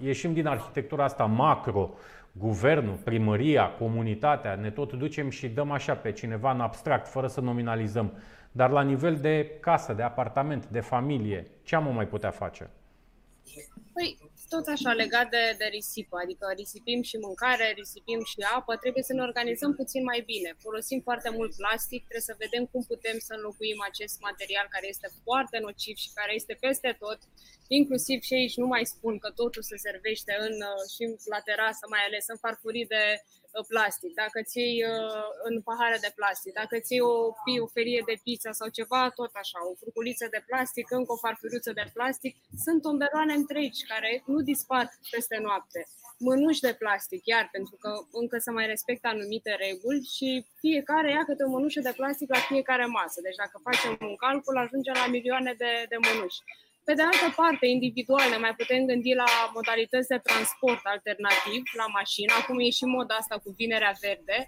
[0.00, 1.90] ieșim din arhitectura asta macro,
[2.32, 7.40] guvernul, primăria, comunitatea, ne tot ducem și dăm așa pe cineva în abstract, fără să
[7.40, 8.12] nominalizăm.
[8.52, 12.70] Dar la nivel de casă, de apartament, de familie, ce am mai putea face?
[13.92, 14.18] Păi,
[14.54, 19.12] tot așa legat de, de risipă, adică risipim și mâncare, risipim și apă, trebuie să
[19.14, 20.50] ne organizăm puțin mai bine.
[20.66, 25.08] Folosim foarte mult plastic, trebuie să vedem cum putem să înlocuim acest material care este
[25.26, 27.18] foarte nociv și care este peste tot,
[27.78, 30.54] inclusiv și aici nu mai spun că totul se servește în,
[30.94, 31.02] și
[31.34, 33.04] la terasă, mai ales în farfurii de
[33.47, 37.14] Uh, plastic, dacă ți iei uh, în pahare de plastic, dacă ți iei o,
[37.64, 41.72] o felie de pizza sau ceva, tot așa, o furculiță de plastic, încă o farfuriuță
[41.72, 45.80] de plastic, sunt tomberoane întregi care nu dispar peste noapte.
[46.18, 51.24] Mânuși de plastic, iar pentru că încă se mai respectă anumite reguli și fiecare ia
[51.24, 53.20] câte o mânușă de plastic la fiecare masă.
[53.20, 56.40] Deci dacă facem un calcul, ajungem la milioane de, de mânuși.
[56.88, 61.86] Pe de altă parte, individual, ne mai putem gândi la modalități de transport alternativ la
[61.98, 62.32] mașină.
[62.40, 64.38] Acum e și moda asta cu vinerea verde,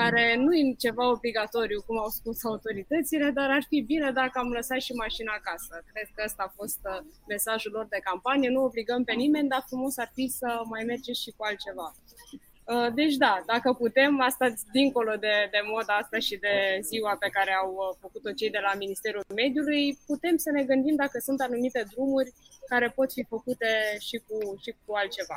[0.00, 4.50] care nu e ceva obligatoriu, cum au spus autoritățile, dar ar fi bine dacă am
[4.58, 5.74] lăsat și mașina acasă.
[5.92, 7.00] Cred că ăsta a fost uh,
[7.32, 8.48] mesajul lor de campanie.
[8.56, 11.88] Nu obligăm pe nimeni, dar frumos ar fi să mai mergeți și cu altceva.
[12.74, 16.54] Uh, deci da, dacă putem, asta dincolo de, de moda asta și de
[16.90, 20.96] ziua pe care au uh, făcut-o cei de la Ministerul Mediului, putem să ne gândim
[21.04, 22.30] dacă sunt anumite drumuri
[22.72, 23.70] care pot fi făcute
[24.06, 25.36] și cu, și cu altceva.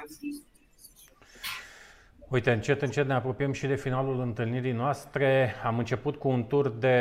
[2.30, 5.56] Uite, încet, încet ne apropiem și de finalul întâlnirii noastre.
[5.64, 6.98] Am început cu un tur de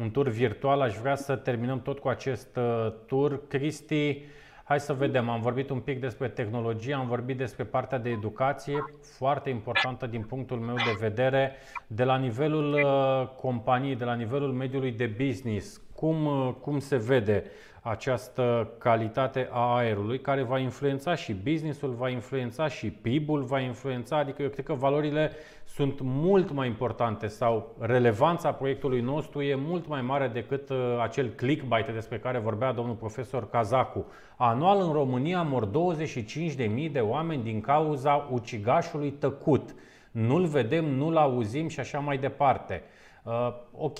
[0.00, 0.80] un tur virtual.
[0.80, 3.46] Aș vrea să terminăm tot cu acest uh, tur.
[3.46, 4.22] Cristi,
[4.66, 8.84] Hai să vedem, am vorbit un pic despre tehnologie, am vorbit despre partea de educație,
[9.00, 11.52] foarte importantă din punctul meu de vedere,
[11.86, 16.96] de la nivelul uh, companiei, de la nivelul mediului de business, cum, uh, cum se
[16.96, 17.44] vede
[17.86, 24.16] această calitate a aerului care va influența și businessul, va influența și PIB-ul, va influența,
[24.16, 25.32] adică eu cred că valorile
[25.64, 31.28] sunt mult mai importante sau relevanța proiectului nostru e mult mai mare decât uh, acel
[31.28, 34.06] clickbait despre care vorbea domnul profesor Cazacu.
[34.36, 39.74] Anual în România mor 25.000 de oameni din cauza ucigașului tăcut.
[40.10, 42.82] Nu-l vedem, nu-l auzim și așa mai departe.
[43.24, 43.98] Uh, ok,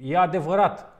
[0.00, 0.93] e adevărat,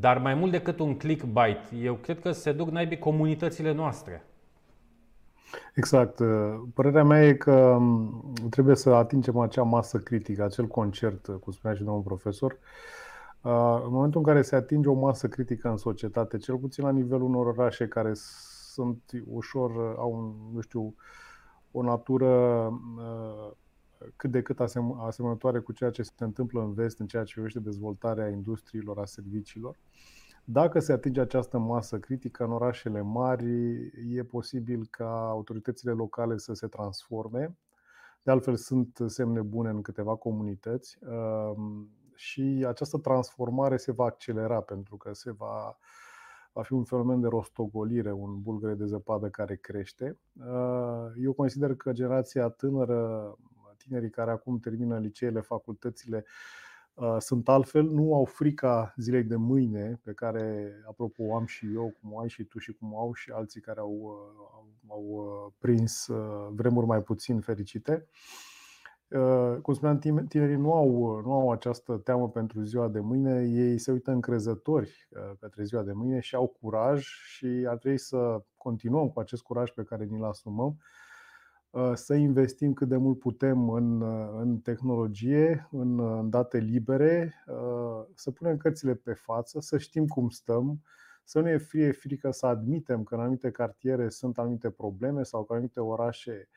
[0.00, 4.24] dar mai mult decât un clickbait, eu cred că se duc naibii comunitățile noastre.
[5.74, 6.20] Exact.
[6.74, 7.78] Părerea mea e că
[8.50, 12.58] trebuie să atingem acea masă critică, acel concert, cum spunea și domnul profesor.
[13.84, 17.28] În momentul în care se atinge o masă critică în societate, cel puțin la nivelul
[17.28, 19.02] unor orașe care sunt
[19.32, 20.94] ușor, au, nu știu,
[21.72, 22.32] o natură
[24.16, 24.60] cât de cât
[24.98, 29.04] asemănătoare cu ceea ce se întâmplă în vest în ceea ce privește dezvoltarea industriilor, a
[29.04, 29.78] serviciilor.
[30.44, 33.46] Dacă se atinge această masă critică în orașele mari,
[34.16, 37.56] e posibil ca autoritățile locale să se transforme.
[38.22, 44.60] De altfel, sunt semne bune în câteva comunități um, și această transformare se va accelera
[44.60, 45.78] pentru că se va,
[46.52, 50.18] va fi un fenomen de rostogolire, un bulgăre de zăpadă care crește.
[50.32, 53.34] Uh, eu consider că generația tânără
[53.76, 56.24] tinerii care acum termină liceele, facultățile,
[56.94, 61.94] uh, sunt altfel, nu au frica zilei de mâine, pe care, apropo, am și eu,
[62.00, 65.52] cum ai și tu și cum au și alții care au, uh, au, au uh,
[65.58, 66.06] prins
[66.50, 68.06] vremuri mai puțin fericite.
[69.62, 69.98] Cum spuneam,
[70.28, 75.08] tinerii nu au, nu au această teamă pentru ziua de mâine, ei se uită încrezători
[75.40, 79.70] către ziua de mâine și au curaj și ar trebui să continuăm cu acest curaj
[79.70, 80.66] pe care ni-l asumăm.
[80.66, 81.03] Uh,
[81.94, 87.44] să investim cât de mult putem în, uh, în tehnologie, în, uh, în date libere,
[88.14, 90.82] să punem cărțile pe față, să știm cum stăm,
[91.24, 95.40] să nu ne fie frică să admitem că în anumite cartiere sunt anumite probleme sau
[95.40, 96.48] că în anumite orașe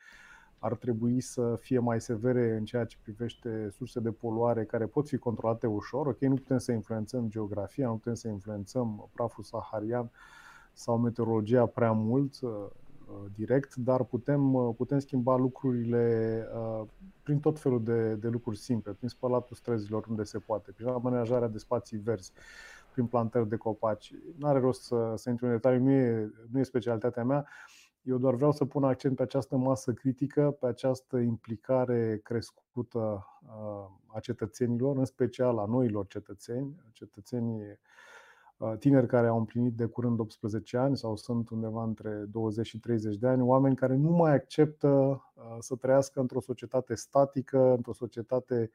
[0.58, 5.08] ar trebui să fie mai severe în ceea ce privește surse de poluare care pot
[5.08, 6.06] fi controlate ușor.
[6.06, 10.10] Ok, nu putem să influențăm geografia, nu putem să influențăm praful saharian
[10.72, 12.34] sau meteorologia prea mult.
[13.08, 16.86] Uh, direct, dar putem, uh, putem schimba lucrurile uh,
[17.22, 21.48] prin tot felul de, de lucruri simple, prin spălatul străzilor unde se poate, prin amenajarea
[21.48, 22.32] de spații verzi,
[22.92, 24.14] prin plantări de copaci.
[24.36, 27.46] Nu are rost să, să intru în detalii, nu e, nu e specialitatea mea.
[28.02, 33.26] Eu doar vreau să pun accent pe această masă critică, pe această implicare crescută
[34.06, 37.76] a cetățenilor, în special a noilor cetățeni, cetățenii Uh,
[38.78, 43.16] tineri care au împlinit de curând 18 ani sau sunt undeva între 20 și 30
[43.16, 48.70] de ani, oameni care nu mai acceptă uh, să trăiască într-o societate statică, într-o societate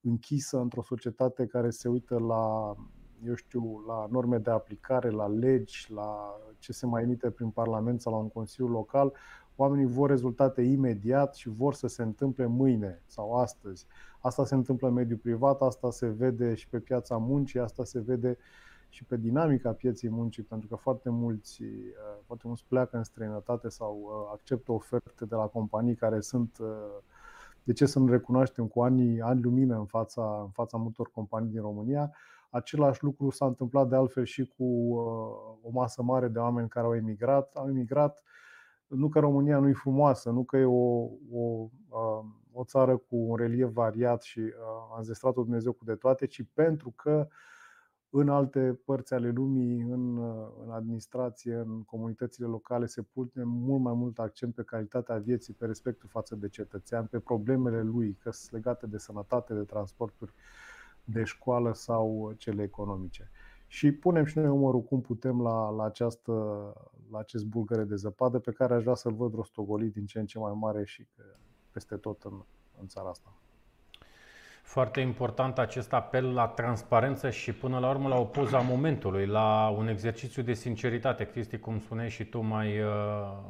[0.00, 2.74] închisă, într-o societate care se uită la,
[3.26, 8.00] eu știu, la norme de aplicare, la legi, la ce se mai emite prin Parlament
[8.00, 9.12] sau la un Consiliu local.
[9.56, 13.86] Oamenii vor rezultate imediat și vor să se întâmple mâine sau astăzi.
[14.20, 18.00] Asta se întâmplă în mediul privat, asta se vede și pe piața muncii, asta se
[18.00, 22.96] vede uh, și pe dinamica pieței muncii, pentru că foarte mulți, uh, foarte mulți pleacă
[22.96, 26.68] în străinătate sau uh, acceptă oferte de la companii care sunt, uh,
[27.62, 31.50] de ce să nu recunoaștem, cu ani, ani lumină în fața, în fața multor companii
[31.50, 32.12] din România.
[32.50, 34.94] Același lucru s-a întâmplat de altfel și cu
[35.62, 37.52] o masă mare de oameni care au emigrat.
[37.54, 38.22] Au emigrat
[38.86, 41.68] nu că România nu e frumoasă, nu că e o, o,
[42.52, 44.40] o țară cu un relief variat și
[44.92, 47.34] a înzestrat-o Dumnezeu cu de toate, ci pentru că uh,
[48.14, 50.18] în alte părți ale lumii, în,
[50.64, 55.66] în administrație, în comunitățile locale, se pune mult mai mult accent pe calitatea vieții, pe
[55.66, 60.32] respectul față de cetățean, pe problemele lui, că sunt legate de sănătate, de transporturi,
[61.04, 63.30] de școală sau cele economice.
[63.66, 66.32] Și punem și noi umărul cum putem la, la, această,
[67.10, 70.26] la acest bulgăre de zăpadă pe care aș vrea să-l văd rostogolit din ce în
[70.26, 71.06] ce mai mare și
[71.70, 72.42] peste tot în,
[72.80, 73.41] în țara asta.
[74.72, 79.26] Foarte important acest apel la transparență și până la urmă la o poză a momentului,
[79.26, 82.90] la un exercițiu de sinceritate, Cristi, cum spuneai și tu mai, uh,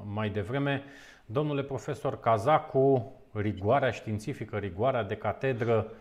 [0.05, 0.85] mai devreme.
[1.27, 5.93] Domnule profesor Cazacu, rigoarea științifică, rigoarea de catedră,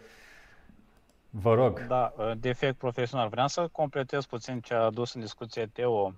[1.30, 1.88] vă rog.
[1.88, 3.30] Da, uh, defect profesional.
[3.30, 6.14] Vreau să completez puțin ce a adus în discuție Teo.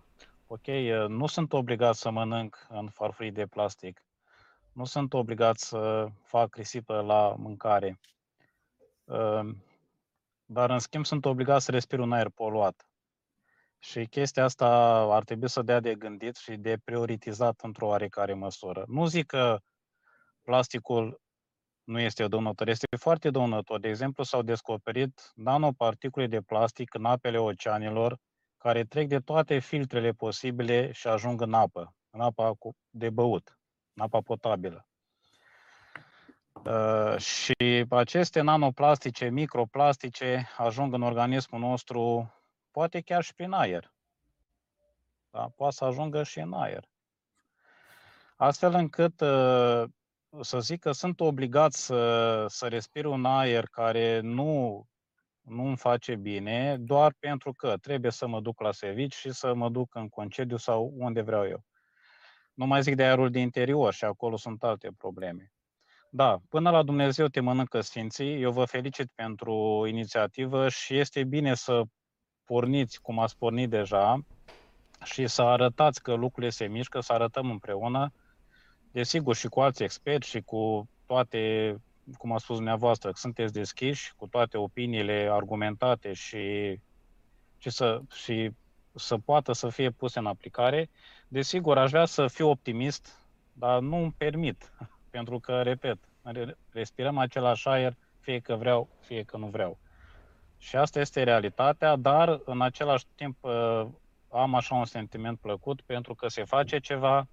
[0.48, 4.02] Ok, uh, nu sunt obligat să mănânc în farfurii de plastic.
[4.72, 8.13] Nu sunt obligat să fac risipă la mâncare Ehm,
[10.46, 12.88] dar în schimb sunt obligat să respir un aer poluat.
[13.80, 14.68] Și chestia asta
[15.00, 18.84] ar trebui să dea de gândit și de prioritizat într-o oarecare măsură.
[18.88, 19.58] Nu zic că
[20.42, 21.22] plasticul
[21.84, 23.80] nu este dăunător, este foarte dăunător.
[23.80, 28.18] De exemplu, s-au descoperit nanoparticule de plastic în apele oceanilor
[28.58, 32.54] care trec de toate filtrele posibile și ajung în apă, în apa
[32.90, 33.60] de băut,
[33.94, 34.88] în apa potabilă.
[36.66, 42.34] Uh, și aceste nanoplastice, microplastice ajung în organismul nostru
[42.72, 43.94] poate chiar și prin aer.
[45.30, 45.52] Da?
[45.56, 46.90] Poate să ajungă și în aer.
[48.36, 49.84] Astfel încât uh,
[50.42, 54.84] să zic că sunt obligat să, să respir un aer care nu,
[55.42, 59.54] nu îmi face bine, doar pentru că trebuie să mă duc la servici și să
[59.54, 61.66] mă duc în concediu sau unde vreau eu.
[62.54, 65.53] Nu mai zic de aerul de interior și acolo sunt alte probleme.
[66.16, 68.42] Da, până la Dumnezeu te mănâncă Sfinții.
[68.42, 71.82] Eu vă felicit pentru inițiativă și este bine să
[72.46, 74.26] porniți cum ați pornit deja
[75.04, 78.14] și să arătați că lucrurile se mișcă, să arătăm împreună,
[78.92, 81.76] desigur și cu alți experți și cu toate,
[82.18, 86.80] cum a spus dumneavoastră, că sunteți deschiși, cu toate opiniile argumentate și,
[87.58, 88.52] și, să, și
[88.96, 90.90] să poată să fie puse în aplicare.
[91.28, 93.20] Desigur, aș vrea să fiu optimist,
[93.54, 94.72] dar nu îmi permit
[95.14, 95.98] pentru că, repet,
[96.72, 99.78] respirăm același aer, fie că vreau, fie că nu vreau.
[100.58, 103.86] Și asta este realitatea, dar în același timp uh,
[104.30, 107.28] am așa un sentiment plăcut pentru că se face ceva,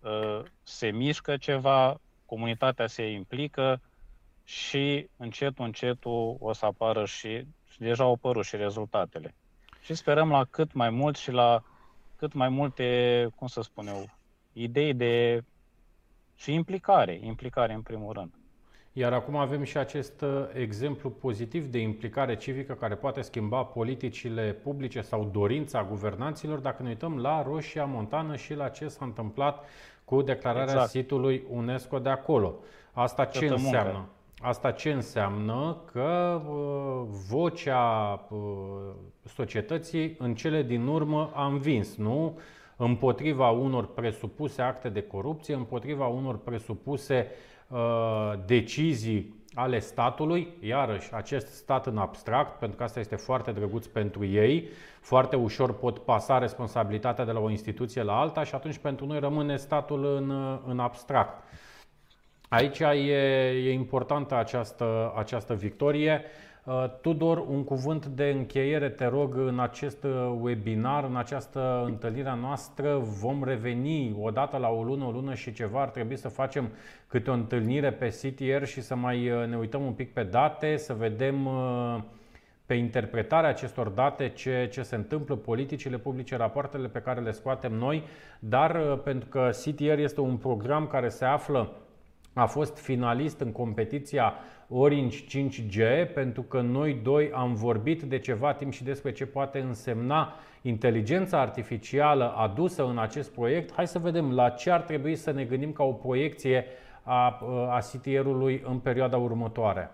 [0.00, 3.80] uh, se mișcă ceva, comunitatea se implică
[4.44, 9.34] și încetul, încetul o să apară și, și deja au apărut și rezultatele.
[9.80, 11.62] Și sperăm la cât mai mult și la
[12.16, 14.10] cât mai multe, cum să spun eu,
[14.52, 15.44] idei de
[16.40, 18.30] Și implicare, implicare în primul rând.
[18.92, 24.52] Iar acum avem și acest uh, exemplu pozitiv de implicare civică care poate schimba politicile
[24.62, 29.64] publice sau dorința guvernanților dacă ne uităm la Roșia Montană și la ce s-a întâmplat
[30.04, 30.90] cu declararea exact.
[30.90, 32.54] sitului UNESCO de acolo.
[32.92, 33.92] Asta ce Toată înseamnă?
[33.92, 34.08] Muncă.
[34.40, 35.76] Asta ce înseamnă?
[35.92, 38.38] Că uh, vocea uh,
[39.24, 42.38] societății în cele din urmă a învins, nu?
[42.82, 47.26] Împotriva unor presupuse acte de corupție, împotriva unor presupuse
[47.68, 53.86] uh, decizii ale statului, iarăși acest stat în abstract, pentru că asta este foarte drăguț
[53.86, 54.68] pentru ei,
[55.00, 59.18] foarte ușor pot pasa responsabilitatea de la o instituție la alta și atunci pentru noi
[59.18, 61.42] rămâne statul în, în abstract.
[62.48, 62.84] Aici e,
[63.64, 66.22] e importantă această, această victorie.
[66.70, 72.36] Uh, Tudor, un cuvânt de încheiere, te rog, în acest uh, webinar, în această întâlnire
[72.40, 72.98] noastră.
[72.98, 75.80] Vom reveni odată la o lună, o lună și ceva.
[75.80, 76.68] Ar trebui să facem
[77.06, 80.76] câte o întâlnire pe CTR și să mai uh, ne uităm un pic pe date,
[80.76, 81.48] să vedem
[82.66, 87.72] pe interpretarea acestor date ce, ce se întâmplă, politicile publice, rapoartele pe care le scoatem
[87.72, 88.02] noi,
[88.38, 91.72] dar pentru că CTR este un program care se află
[92.32, 94.34] a fost finalist în competiția
[94.72, 99.58] Orange 5G pentru că noi doi am vorbit de ceva timp și despre ce poate
[99.58, 103.72] însemna inteligența artificială adusă în acest proiect.
[103.72, 106.64] Hai să vedem la ce ar trebui să ne gândim ca o proiecție
[107.02, 107.38] a,
[107.70, 109.90] a CTR-ului în perioada următoare.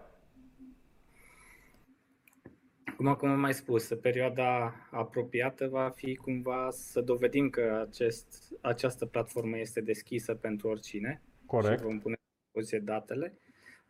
[2.97, 9.07] Cum acum am mai spus, perioada apropiată va fi cumva să dovedim că acest, această
[9.07, 11.23] platformă este deschisă pentru oricine.
[11.47, 11.79] Corect.
[11.79, 13.39] Și vom pune dispoziție datele,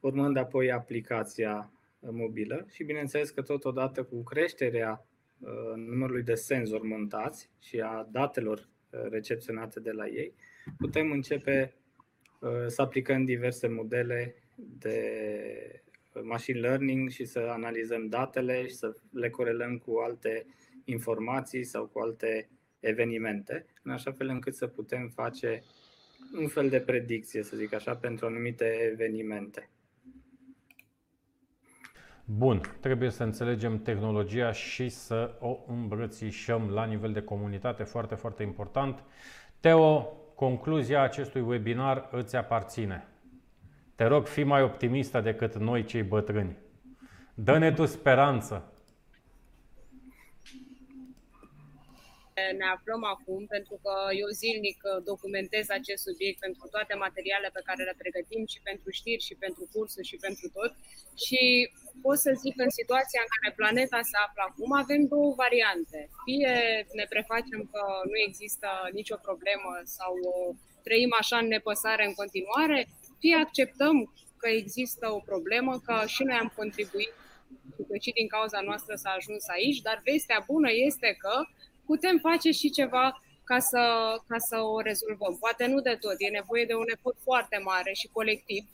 [0.01, 5.07] urmând apoi aplicația uh, mobilă și bineînțeles că totodată cu creșterea
[5.39, 10.35] uh, numărului de senzori montați și a datelor uh, recepționate de la ei,
[10.79, 11.75] putem începe
[12.67, 15.01] să aplicăm diverse modele de
[16.23, 20.47] machine learning și să analizăm datele și să le corelăm cu alte
[20.85, 22.49] informații sau cu alte
[22.81, 25.63] evenimente, în așa fel încât să putem face
[26.39, 29.71] un fel de predicție, să zic așa, pentru anumite evenimente.
[32.29, 38.43] Bun, trebuie să înțelegem tehnologia și să o îmbrățișăm la nivel de comunitate, foarte, foarte
[38.43, 39.03] important.
[39.61, 40.01] Teo,
[40.35, 43.07] concluzia acestui webinar îți aparține.
[43.95, 46.57] Te rog, fii mai optimistă decât noi cei bătrâni.
[47.35, 48.73] Dă-ne tu speranță.
[52.61, 53.93] Ne aflăm acum, pentru că
[54.23, 58.89] eu zilnic uh, documentez acest subiect pentru toate materialele pe care le pregătim și pentru
[58.99, 60.73] știri și pentru cursuri și pentru tot.
[61.25, 61.41] Și
[62.05, 66.01] pot să zic că în situația în care planeta se află acum avem două variante.
[66.27, 66.55] Fie
[66.99, 68.69] ne prefacem că nu există
[68.99, 70.15] nicio problemă sau
[70.87, 72.79] trăim așa în nepăsare în continuare,
[73.23, 73.97] fie acceptăm
[74.41, 77.13] că există o problemă, că și noi am contribuit
[77.89, 81.35] că și din cauza noastră s-a ajuns aici, dar vestea bună este că
[81.87, 83.83] putem face și ceva ca să,
[84.29, 85.37] ca să o rezolvăm.
[85.41, 88.65] Poate nu de tot, e nevoie de un efort foarte mare și colectiv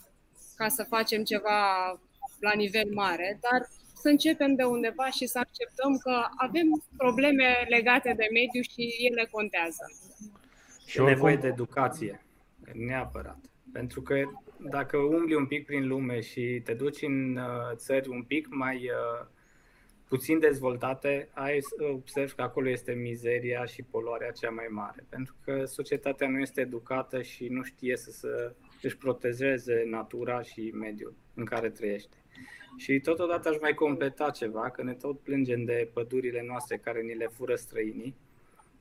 [0.57, 1.61] ca să facem ceva
[2.41, 3.61] la nivel mare, dar
[4.03, 9.29] să începem de undeva și să acceptăm că avem probleme legate de mediu și ele
[9.31, 9.85] contează.
[10.87, 12.25] Și e nevoie de educație,
[12.73, 13.39] neapărat.
[13.73, 14.15] Pentru că
[14.71, 18.77] dacă umbli un pic prin lume și te duci în uh, țări un pic mai
[18.77, 19.27] uh,
[20.13, 21.59] puțin dezvoltate, ai
[21.93, 26.61] observ că acolo este mizeria și poluarea cea mai mare, pentru că societatea nu este
[26.61, 32.17] educată și nu știe să, să își protejeze natura și mediul în care trăiește.
[32.77, 37.15] Și totodată aș mai completa ceva, că ne tot plângem de pădurile noastre care ni
[37.15, 38.17] le fură străinii,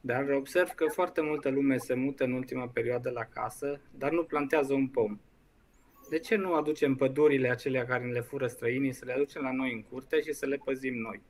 [0.02, 4.24] dar observ că foarte multă lume se mută în ultima perioadă la casă, dar nu
[4.24, 5.20] plantează un pom.
[6.12, 9.52] De ce nu aducem pădurile acelea care ne le fură străinii, să le aducem la
[9.52, 11.22] noi în curte și să le păzim noi?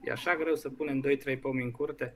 [0.00, 1.04] E așa greu să punem
[1.36, 2.14] 2-3 pomi în curte?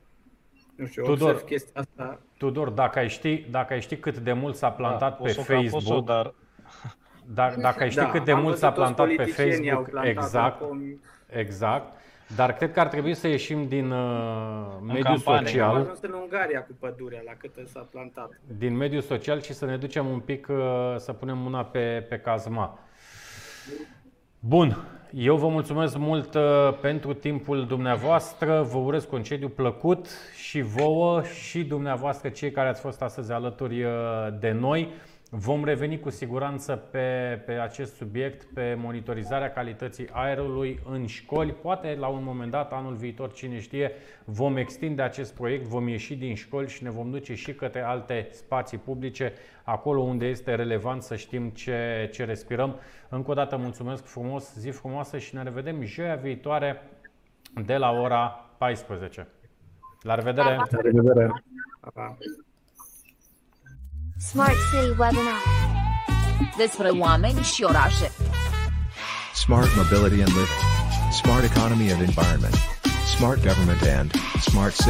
[0.76, 2.20] Nu știu, Tudor, observ chestia asta.
[2.36, 6.04] Tudor, dacă ai ști, dacă ai ști cât de mult s-a plantat da, pe Facebook,
[6.04, 6.34] dar...
[7.34, 10.62] Dar, dacă ai ști da, cât de mult s-a plantat pe Facebook, exact,
[11.26, 11.99] exact,
[12.36, 15.46] dar cred că ar trebui să ieșim din uh, mediul campanie.
[15.46, 15.74] social.
[15.74, 18.40] Am ajuns în Ungaria cu pădurea, la cât s-a plantat.
[18.58, 20.56] Din mediul social și să ne ducem un pic, uh,
[20.96, 22.78] să punem mâna pe, pe cazma.
[24.38, 24.76] Bun,
[25.12, 26.42] eu vă mulțumesc mult uh,
[26.80, 33.02] pentru timpul dumneavoastră, vă urez concediu plăcut și vouă și dumneavoastră cei care ați fost
[33.02, 33.92] astăzi alături uh,
[34.38, 34.92] de noi.
[35.32, 41.52] Vom reveni cu siguranță pe, pe acest subiect, pe monitorizarea calității aerului în școli.
[41.52, 43.92] Poate la un moment dat, anul viitor, cine știe,
[44.24, 48.28] vom extinde acest proiect, vom ieși din școli și ne vom duce și către alte
[48.30, 49.32] spații publice,
[49.64, 52.76] acolo unde este relevant să știm ce, ce respirăm.
[53.08, 56.82] Încă o dată mulțumesc frumos, zi frumoasă și ne revedem joia viitoare
[57.64, 59.28] de la ora 14.
[60.02, 60.54] La revedere!
[60.54, 61.44] La revedere!
[61.80, 62.16] Pa, pa.
[64.22, 65.40] Smart City Webinar.
[66.56, 68.10] Despre oameni și orașe.
[69.34, 70.60] Smart mobility and living.
[71.12, 72.54] Smart economy and environment.
[73.16, 74.10] Smart government and
[74.40, 74.88] smart city.